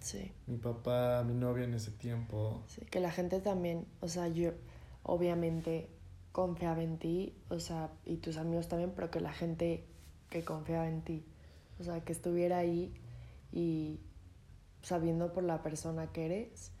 Sí. 0.00 0.32
Mi 0.46 0.58
papá, 0.58 1.24
mi 1.26 1.34
novia 1.34 1.64
en 1.64 1.74
ese 1.74 1.90
tiempo. 1.92 2.62
Sí, 2.66 2.82
que 2.82 3.00
la 3.00 3.10
gente 3.10 3.40
también, 3.40 3.86
o 4.00 4.08
sea, 4.08 4.28
yo 4.28 4.52
obviamente 5.02 5.88
confiaba 6.32 6.82
en 6.82 6.98
ti, 6.98 7.34
o 7.48 7.58
sea, 7.60 7.90
y 8.04 8.16
tus 8.16 8.36
amigos 8.36 8.68
también, 8.68 8.92
pero 8.94 9.10
que 9.10 9.20
la 9.20 9.32
gente 9.32 9.86
que 10.28 10.44
confiaba 10.44 10.88
en 10.88 11.02
ti, 11.02 11.24
o 11.80 11.84
sea, 11.84 12.04
que 12.04 12.12
estuviera 12.12 12.58
ahí 12.58 12.92
y 13.52 14.00
sabiendo 14.82 15.32
por 15.32 15.44
la 15.44 15.62
persona 15.62 16.12
que 16.12 16.26
eres, 16.26 16.72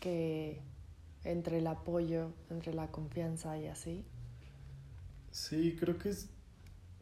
que 0.00 0.62
entre 1.26 1.58
el 1.58 1.66
apoyo, 1.66 2.32
entre 2.50 2.72
la 2.74 2.90
confianza 2.90 3.58
y 3.58 3.66
así. 3.66 4.04
Sí, 5.30 5.76
creo 5.78 5.98
que 5.98 6.10
es, 6.10 6.28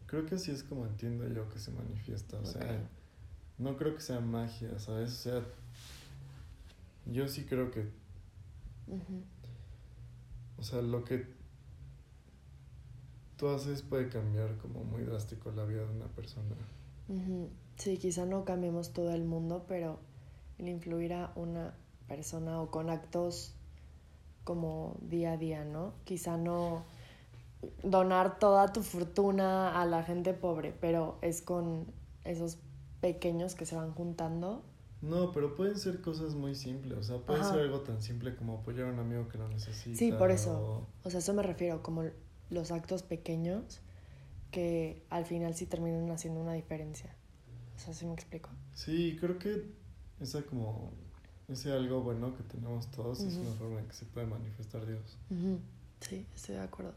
creo 0.06 0.26
que 0.26 0.34
así 0.36 0.50
es 0.50 0.62
como 0.62 0.86
entiendo 0.86 1.28
yo 1.28 1.48
que 1.48 1.58
se 1.58 1.70
manifiesta, 1.70 2.38
o 2.38 2.44
sea, 2.44 2.88
no 3.58 3.76
creo 3.76 3.94
que 3.94 4.00
sea 4.00 4.20
magia, 4.20 4.78
¿sabes? 4.78 5.12
O 5.12 5.16
sea, 5.16 5.44
yo 7.06 7.28
sí 7.28 7.44
creo 7.44 7.70
que, 7.70 7.88
o 10.58 10.62
sea, 10.62 10.82
lo 10.82 11.04
que 11.04 11.26
tú 13.36 13.48
haces 13.48 13.82
puede 13.82 14.08
cambiar 14.08 14.56
como 14.58 14.84
muy 14.84 15.02
drástico 15.02 15.52
la 15.52 15.64
vida 15.64 15.84
de 15.84 15.94
una 15.94 16.08
persona. 16.08 16.56
Sí, 17.76 17.98
quizá 17.98 18.24
no 18.24 18.44
cambiemos 18.44 18.92
todo 18.92 19.12
el 19.12 19.24
mundo, 19.24 19.64
pero 19.68 20.00
el 20.58 20.68
influir 20.68 21.12
a 21.12 21.32
una 21.36 21.74
persona 22.08 22.60
o 22.60 22.70
con 22.70 22.90
actos 22.90 23.54
como 24.44 24.96
día 25.00 25.32
a 25.32 25.36
día, 25.36 25.64
¿no? 25.64 25.94
Quizá 26.04 26.36
no 26.36 26.84
donar 27.82 28.38
toda 28.38 28.72
tu 28.72 28.82
fortuna 28.82 29.80
a 29.80 29.86
la 29.86 30.02
gente 30.02 30.34
pobre, 30.34 30.74
pero 30.78 31.18
es 31.22 31.42
con 31.42 31.86
esos 32.24 32.58
pequeños 33.00 33.54
que 33.54 33.66
se 33.66 33.74
van 33.74 33.92
juntando. 33.92 34.62
No, 35.02 35.32
pero 35.32 35.54
pueden 35.54 35.78
ser 35.78 36.00
cosas 36.00 36.34
muy 36.34 36.54
simples, 36.54 36.96
o 36.98 37.02
sea, 37.02 37.18
puede 37.18 37.44
ser 37.44 37.60
algo 37.60 37.80
tan 37.80 38.00
simple 38.00 38.34
como 38.36 38.58
apoyar 38.58 38.88
a 38.88 38.92
un 38.92 38.98
amigo 38.98 39.28
que 39.28 39.36
lo 39.36 39.48
necesita. 39.48 39.98
Sí, 39.98 40.12
por 40.12 40.30
eso, 40.30 40.86
o, 41.02 41.10
sea, 41.10 41.18
eso 41.18 41.34
me 41.34 41.42
refiero, 41.42 41.82
como 41.82 42.04
los 42.48 42.70
actos 42.70 43.02
pequeños 43.02 43.80
que 44.50 45.04
al 45.10 45.26
final 45.26 45.54
sí 45.54 45.66
terminan 45.66 46.10
haciendo 46.10 46.40
una 46.40 46.54
diferencia. 46.54 47.14
O 47.76 47.78
sea, 47.78 47.92
¿sí 47.92 48.06
me 48.06 48.14
explico? 48.14 48.48
Sí, 48.72 49.16
creo 49.20 49.38
que 49.38 49.66
esa 50.20 50.42
como 50.42 50.92
ese 51.48 51.72
algo 51.72 52.00
bueno 52.00 52.34
que 52.36 52.42
tenemos 52.44 52.90
todos 52.90 53.20
es 53.20 53.36
una 53.36 53.52
forma 53.52 53.80
en 53.80 53.86
que 53.86 53.94
se 53.94 54.06
puede 54.06 54.26
manifestar 54.26 54.86
Dios. 54.86 55.18
Sí, 56.00 56.26
estoy 56.34 56.56
de 56.56 56.62
acuerdo. 56.62 56.94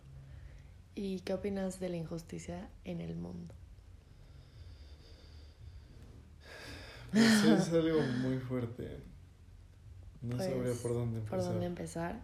¿Y 0.95 1.19
qué 1.19 1.33
opinas 1.33 1.79
de 1.79 1.89
la 1.89 1.97
injusticia 1.97 2.69
en 2.83 3.01
el 3.01 3.15
mundo? 3.15 3.53
Pues 7.11 7.23
es 7.43 7.73
algo 7.73 8.01
muy 8.21 8.39
fuerte. 8.39 8.99
No 10.21 10.35
pues, 10.35 10.49
sabría 10.49 10.73
por 10.81 10.93
dónde 10.93 11.19
empezar. 11.19 11.39
¿Por 11.39 11.47
dónde 11.47 11.65
empezar? 11.65 12.23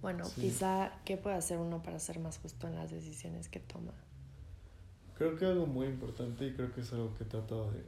Bueno, 0.00 0.24
quizá, 0.36 0.92
¿qué 1.04 1.16
puede 1.16 1.36
hacer 1.36 1.58
uno 1.58 1.82
para 1.82 1.98
ser 1.98 2.20
más 2.20 2.38
justo 2.38 2.68
en 2.68 2.76
las 2.76 2.90
decisiones 2.90 3.48
que 3.48 3.58
toma? 3.58 3.92
Creo 5.16 5.36
que 5.36 5.44
algo 5.44 5.66
muy 5.66 5.88
importante 5.88 6.46
y 6.46 6.54
creo 6.54 6.72
que 6.72 6.82
es 6.82 6.92
algo 6.92 7.14
que 7.16 7.24
he 7.24 7.26
tratado 7.26 7.72
de 7.72 7.84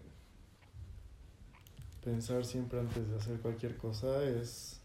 pensar 2.05 2.45
siempre 2.45 2.81
antes 2.81 3.09
de 3.09 3.17
hacer 3.17 3.41
cualquier 3.41 3.77
cosa 3.77 4.23
es 4.25 4.81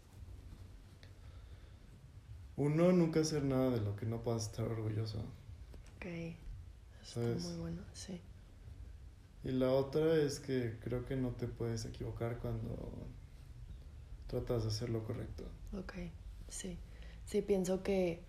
uno 2.56 2.92
nunca 2.92 3.20
hacer 3.20 3.44
nada 3.44 3.70
de 3.70 3.80
lo 3.80 3.96
que 3.96 4.06
no 4.06 4.22
puedas 4.22 4.46
estar 4.46 4.66
orgulloso. 4.66 5.18
Ok. 5.96 6.06
Eso 7.02 7.22
está 7.22 7.48
muy 7.48 7.60
bueno, 7.60 7.82
sí. 7.92 8.20
Y 9.44 9.52
la 9.52 9.70
otra 9.70 10.16
es 10.16 10.40
que 10.40 10.78
creo 10.82 11.04
que 11.04 11.16
no 11.16 11.30
te 11.30 11.46
puedes 11.46 11.84
equivocar 11.84 12.38
cuando 12.38 13.06
tratas 14.26 14.62
de 14.62 14.68
hacer 14.70 14.90
lo 14.90 15.04
correcto. 15.04 15.44
Ok, 15.78 15.94
sí. 16.48 16.78
Sí, 17.26 17.42
pienso 17.42 17.82
que 17.82 18.22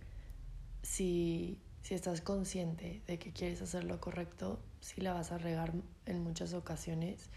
si, 0.83 1.59
si 1.81 1.95
estás 1.95 2.21
consciente 2.21 3.01
de 3.07 3.17
que 3.17 3.31
quieres 3.31 3.61
hacer 3.61 3.85
lo 3.85 3.99
correcto, 3.99 4.59
sí 4.81 5.01
la 5.01 5.13
vas 5.13 5.31
a 5.31 5.37
regar 5.37 5.73
en 6.05 6.21
muchas 6.21 6.53
ocasiones, 6.53 7.29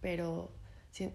pero 0.00 0.50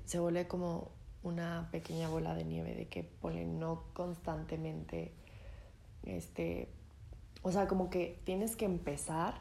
se 0.05 0.19
vuelve 0.19 0.47
como 0.47 0.91
una 1.23 1.69
pequeña 1.71 2.07
bola 2.09 2.35
de 2.35 2.43
nieve 2.43 2.75
de 2.75 2.87
que 2.87 3.03
pone 3.03 3.45
no 3.45 3.83
constantemente 3.93 5.11
este 6.03 6.69
o 7.41 7.51
sea 7.51 7.67
como 7.67 7.89
que 7.89 8.19
tienes 8.23 8.55
que 8.55 8.65
empezar 8.65 9.35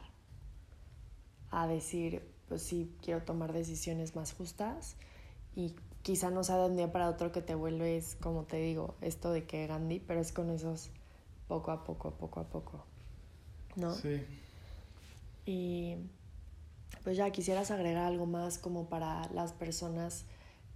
a 1.49 1.67
decir 1.67 2.27
pues 2.47 2.61
sí 2.63 2.91
quiero 3.01 3.23
tomar 3.23 3.53
decisiones 3.53 4.15
más 4.15 4.33
justas 4.33 4.95
y 5.55 5.75
quizá 6.01 6.29
no 6.29 6.43
sea 6.43 6.57
de 6.57 6.65
un 6.67 6.75
día 6.75 6.91
para 6.91 7.09
otro 7.09 7.31
que 7.31 7.41
te 7.41 7.55
vuelves 7.55 8.15
como 8.15 8.43
te 8.43 8.57
digo 8.57 8.95
esto 9.01 9.31
de 9.31 9.45
que 9.45 9.67
Gandhi 9.67 9.99
pero 9.99 10.21
es 10.21 10.31
con 10.31 10.49
esos 10.49 10.89
poco 11.47 11.71
a 11.71 11.83
poco 11.83 12.11
poco 12.11 12.39
a 12.39 12.47
poco 12.47 12.85
no 13.75 13.93
sí. 13.93 14.21
Y 15.45 15.97
pues 17.03 17.17
ya 17.17 17.31
quisieras 17.31 17.71
agregar 17.71 18.05
algo 18.05 18.25
más 18.25 18.57
como 18.57 18.87
para 18.87 19.27
las 19.33 19.53
personas 19.53 20.25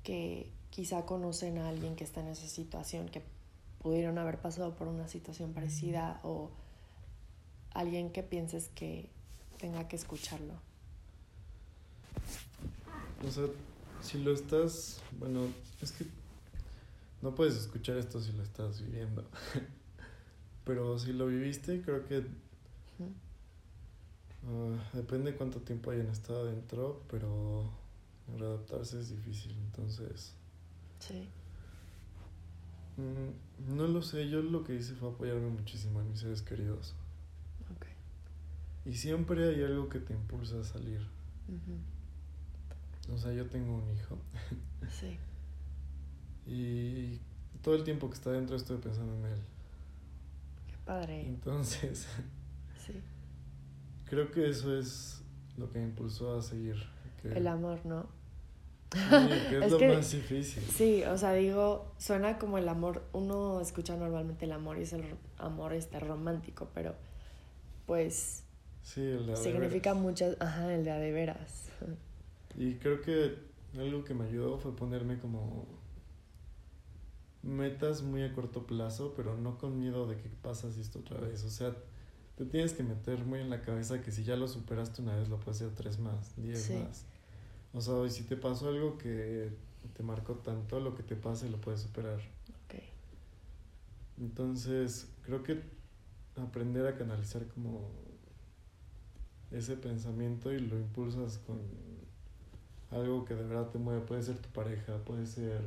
que 0.03 0.51
quizá 0.69 1.05
conocen 1.05 1.57
a 1.57 1.69
alguien 1.69 1.95
que 1.95 2.03
está 2.03 2.21
en 2.21 2.27
esa 2.27 2.47
situación, 2.47 3.07
que 3.07 3.21
pudieron 3.79 4.17
haber 4.17 4.39
pasado 4.39 4.75
por 4.75 4.87
una 4.87 5.07
situación 5.07 5.53
parecida 5.53 6.19
o 6.23 6.49
alguien 7.73 8.11
que 8.11 8.23
pienses 8.23 8.69
que 8.73 9.09
tenga 9.59 9.87
que 9.87 9.95
escucharlo. 9.95 10.53
O 13.27 13.31
sea, 13.31 13.45
si 14.01 14.19
lo 14.19 14.33
estás, 14.33 15.01
bueno, 15.19 15.47
es 15.81 15.91
que 15.91 16.05
no 17.21 17.33
puedes 17.33 17.55
escuchar 17.55 17.97
esto 17.97 18.21
si 18.21 18.31
lo 18.33 18.43
estás 18.43 18.81
viviendo. 18.81 19.23
Pero 20.65 20.97
si 20.97 21.13
lo 21.13 21.27
viviste, 21.27 21.81
creo 21.81 22.05
que 22.07 22.25
Ah, 24.47 24.89
depende 24.93 25.31
de 25.31 25.37
cuánto 25.37 25.59
tiempo 25.61 25.91
hayan 25.91 26.07
estado 26.07 26.47
adentro, 26.47 27.01
pero 27.09 27.69
readaptarse 28.37 28.99
es 28.99 29.09
difícil, 29.09 29.55
entonces... 29.65 30.35
Sí. 30.99 31.27
Mm, 32.97 33.75
no 33.75 33.87
lo 33.87 34.01
sé, 34.01 34.29
yo 34.29 34.41
lo 34.41 34.63
que 34.63 34.75
hice 34.75 34.93
fue 34.93 35.09
apoyarme 35.09 35.49
muchísimo 35.49 35.99
en 36.01 36.09
mis 36.11 36.19
seres 36.19 36.41
queridos. 36.41 36.93
Okay. 37.75 37.93
Y 38.91 38.95
siempre 38.95 39.49
hay 39.49 39.63
algo 39.63 39.89
que 39.89 39.99
te 39.99 40.13
impulsa 40.13 40.59
a 40.59 40.63
salir. 40.63 41.01
O 43.11 43.17
sea, 43.17 43.33
yo 43.33 43.47
tengo 43.47 43.75
un 43.75 43.89
hijo. 43.91 44.17
sí. 44.89 45.17
Y 46.47 47.19
todo 47.63 47.73
el 47.73 47.83
tiempo 47.83 48.07
que 48.07 48.13
está 48.13 48.29
adentro 48.29 48.55
estoy 48.55 48.77
pensando 48.77 49.15
en 49.15 49.33
él. 49.33 49.41
Qué 50.67 50.77
padre. 50.85 51.27
Entonces... 51.27 52.07
Creo 54.09 54.31
que 54.31 54.49
eso 54.49 54.77
es 54.77 55.21
lo 55.57 55.71
que 55.71 55.79
me 55.79 55.85
impulsó 55.85 56.37
a 56.37 56.41
seguir. 56.41 56.75
El 57.23 57.47
amor, 57.47 57.83
¿no? 57.85 58.07
Sí, 58.93 58.99
que 59.49 59.65
es, 59.65 59.71
lo 59.71 59.79
más 59.79 60.11
difícil. 60.11 60.63
Sí, 60.63 61.03
o 61.03 61.17
sea, 61.17 61.33
digo, 61.33 61.91
suena 61.97 62.37
como 62.37 62.57
el 62.57 62.69
amor, 62.69 63.03
uno 63.13 63.59
escucha 63.61 63.95
normalmente 63.95 64.45
el 64.45 64.51
amor 64.51 64.77
y 64.77 64.83
es 64.83 64.93
el 64.93 65.03
amor 65.37 65.73
este 65.73 65.99
romántico, 65.99 66.69
pero 66.73 66.95
pues 67.87 68.43
sí, 68.83 69.01
el 69.01 69.25
de 69.25 69.35
significa 69.35 69.93
muchas, 69.95 70.37
ajá, 70.39 70.73
el 70.73 70.83
de 70.83 70.91
a 70.91 70.97
de 70.97 71.11
veras. 71.11 71.69
Y 72.55 72.75
creo 72.75 73.01
que 73.01 73.37
algo 73.77 74.03
que 74.03 74.13
me 74.13 74.25
ayudó 74.25 74.57
fue 74.57 74.75
ponerme 74.75 75.17
como 75.19 75.67
metas 77.41 78.01
muy 78.01 78.23
a 78.23 78.33
corto 78.33 78.65
plazo, 78.65 79.13
pero 79.15 79.35
no 79.37 79.57
con 79.57 79.79
miedo 79.79 80.07
de 80.07 80.17
que 80.17 80.29
pasas 80.41 80.77
esto 80.77 80.99
otra 80.99 81.19
vez. 81.19 81.43
O 81.43 81.49
sea, 81.49 81.75
te 82.35 82.45
tienes 82.45 82.73
que 82.73 82.83
meter 82.83 83.23
muy 83.25 83.39
en 83.39 83.49
la 83.49 83.61
cabeza 83.61 84.01
que 84.01 84.11
si 84.11 84.23
ya 84.23 84.35
lo 84.35 84.47
superaste 84.47 85.01
una 85.01 85.15
vez, 85.15 85.29
lo 85.29 85.39
puedes 85.39 85.61
hacer 85.61 85.73
tres 85.73 85.99
más, 85.99 86.35
diez 86.35 86.69
más. 86.71 87.05
O 87.73 87.81
sea, 87.81 88.09
si 88.09 88.23
te 88.23 88.35
pasó 88.35 88.69
algo 88.69 88.97
que 88.97 89.51
te 89.93 90.03
marcó 90.03 90.35
tanto, 90.35 90.79
lo 90.79 90.95
que 90.95 91.03
te 91.03 91.15
pase 91.15 91.49
lo 91.49 91.59
puedes 91.59 91.81
superar. 91.81 92.19
Okay. 92.65 92.89
Entonces, 94.17 95.07
creo 95.23 95.43
que 95.43 95.61
aprender 96.35 96.85
a 96.87 96.97
canalizar 96.97 97.47
como 97.47 97.89
ese 99.51 99.77
pensamiento 99.77 100.51
y 100.51 100.59
lo 100.59 100.77
impulsas 100.77 101.37
con 101.39 101.59
algo 102.91 103.23
que 103.25 103.35
de 103.35 103.43
verdad 103.43 103.69
te 103.69 103.77
mueve. 103.77 104.01
Puede 104.01 104.23
ser 104.23 104.37
tu 104.39 104.49
pareja, 104.49 104.97
puede 105.05 105.25
ser 105.25 105.61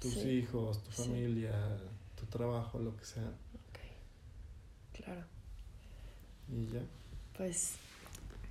tus 0.00 0.16
hijos, 0.18 0.82
tu 0.82 0.90
familia, 0.90 1.78
tu 2.18 2.26
trabajo, 2.26 2.78
lo 2.78 2.96
que 2.96 3.04
sea. 3.04 3.32
Okay. 3.70 5.04
Claro. 5.04 5.31
Y 6.52 6.66
ya. 6.66 6.80
Pues 7.36 7.74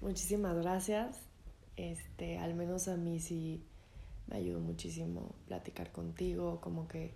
muchísimas 0.02 0.58
gracias. 0.58 1.20
Este, 1.78 2.38
al 2.40 2.56
menos 2.56 2.88
a 2.88 2.98
mí 2.98 3.20
sí 3.20 3.64
me 4.28 4.38
ayudó 4.38 4.60
muchísimo 4.60 5.36
platicar 5.48 5.92
contigo, 5.92 6.60
como 6.62 6.88
que 6.88 7.14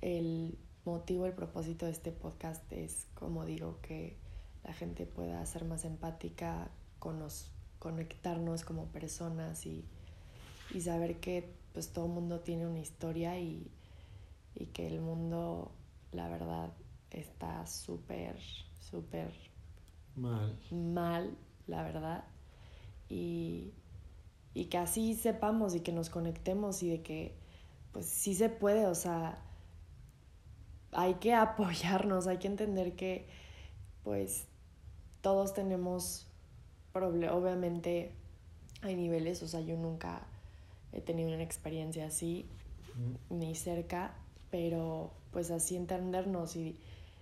el 0.00 0.58
motivo, 0.84 1.26
el 1.26 1.32
propósito 1.32 1.86
de 1.86 1.92
este 1.92 2.12
podcast 2.12 2.70
es, 2.72 3.06
como 3.14 3.44
digo, 3.44 3.78
que 3.80 4.16
la 4.64 4.72
gente 4.72 5.06
pueda 5.06 5.44
ser 5.46 5.64
más 5.64 5.84
empática, 5.84 6.70
con 6.98 7.18
nos, 7.18 7.50
conectarnos 7.78 8.64
como 8.64 8.86
personas 8.86 9.66
y, 9.66 9.84
y 10.72 10.80
saber 10.80 11.20
que 11.20 11.52
pues 11.72 11.92
todo 11.92 12.08
mundo 12.08 12.40
tiene 12.40 12.66
una 12.66 12.80
historia 12.80 13.38
y, 13.38 13.70
y 14.54 14.66
que 14.66 14.86
el 14.86 15.00
mundo, 15.00 15.72
la 16.12 16.28
verdad, 16.28 16.72
está 17.10 17.66
súper, 17.66 18.38
súper 18.80 19.32
mal. 20.16 20.58
mal, 20.70 21.36
la 21.66 21.82
verdad. 21.82 22.24
Y, 23.08 23.72
y 24.54 24.66
que 24.66 24.78
así 24.78 25.14
sepamos 25.14 25.74
y 25.74 25.80
que 25.80 25.92
nos 25.92 26.10
conectemos 26.10 26.82
y 26.82 26.90
de 26.90 27.02
que 27.02 27.34
pues 27.92 28.06
sí 28.06 28.34
se 28.34 28.48
puede, 28.48 28.86
o 28.86 28.94
sea, 28.94 29.38
hay 30.92 31.14
que 31.14 31.34
apoyarnos, 31.34 32.26
hay 32.26 32.38
que 32.38 32.48
entender 32.48 32.96
que 32.96 33.26
pues 34.02 34.46
todos 35.20 35.54
tenemos 35.54 36.26
problemas, 36.92 37.36
obviamente 37.36 38.12
hay 38.82 38.96
niveles, 38.96 39.42
o 39.42 39.48
sea, 39.48 39.60
yo 39.60 39.76
nunca 39.76 40.26
he 40.92 41.00
tenido 41.00 41.32
una 41.32 41.42
experiencia 41.42 42.06
así, 42.06 42.46
ni 43.30 43.54
cerca, 43.54 44.14
pero 44.50 45.10
pues 45.32 45.50
así 45.50 45.74
entendernos 45.74 46.54
y 46.54 46.78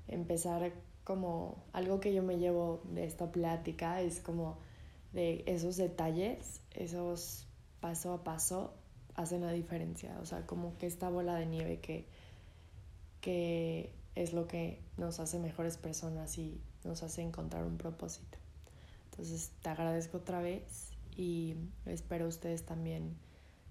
empezar 0.09 0.73
como 1.05 1.65
algo 1.73 2.01
que 2.01 2.15
yo 2.15 2.23
me 2.23 2.39
llevo 2.39 2.83
de 2.85 3.05
esta 3.05 3.33
plática 3.33 4.01
es 4.01 4.21
como 4.21 4.59
de 5.13 5.43
esos 5.47 5.77
detalles, 5.77 6.61
esos 6.71 7.47
paso 7.81 8.13
a 8.13 8.25
paso 8.25 8.75
hacen 9.15 9.43
la 9.43 9.53
diferencia, 9.53 10.19
o 10.23 10.27
sea, 10.27 10.47
como 10.47 10.79
que 10.79 10.87
esta 10.87 11.11
bola 11.11 11.35
de 11.35 11.47
nieve 11.47 11.81
que, 11.81 12.07
que 13.21 13.93
es 14.15 14.33
lo 14.33 14.47
que 14.47 14.81
nos 14.97 15.21
hace 15.21 15.39
mejores 15.39 15.77
personas 15.77 16.39
y 16.39 16.61
nos 16.85 17.03
hace 17.03 17.23
encontrar 17.23 17.65
un 17.65 17.77
propósito. 17.77 18.39
Entonces 19.11 19.51
te 19.61 19.69
agradezco 19.69 20.19
otra 20.19 20.41
vez 20.41 20.93
y 21.15 21.57
espero 21.85 22.27
ustedes 22.27 22.65
también 22.65 23.17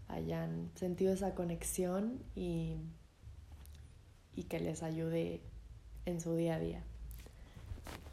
hayan 0.07 0.69
sentido 0.75 1.13
esa 1.13 1.33
conexión 1.33 2.21
y, 2.35 2.75
y 4.35 4.43
que 4.43 4.59
les 4.59 4.83
ayude 4.83 5.41
en 6.05 6.21
su 6.21 6.35
día 6.35 6.55
a 6.55 6.59
día. 6.59 6.83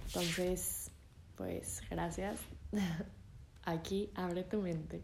Entonces, 0.08 0.90
pues 1.36 1.82
gracias. 1.90 2.40
Aquí 3.62 4.10
abre 4.14 4.42
tu 4.42 4.62
mente. 4.62 5.02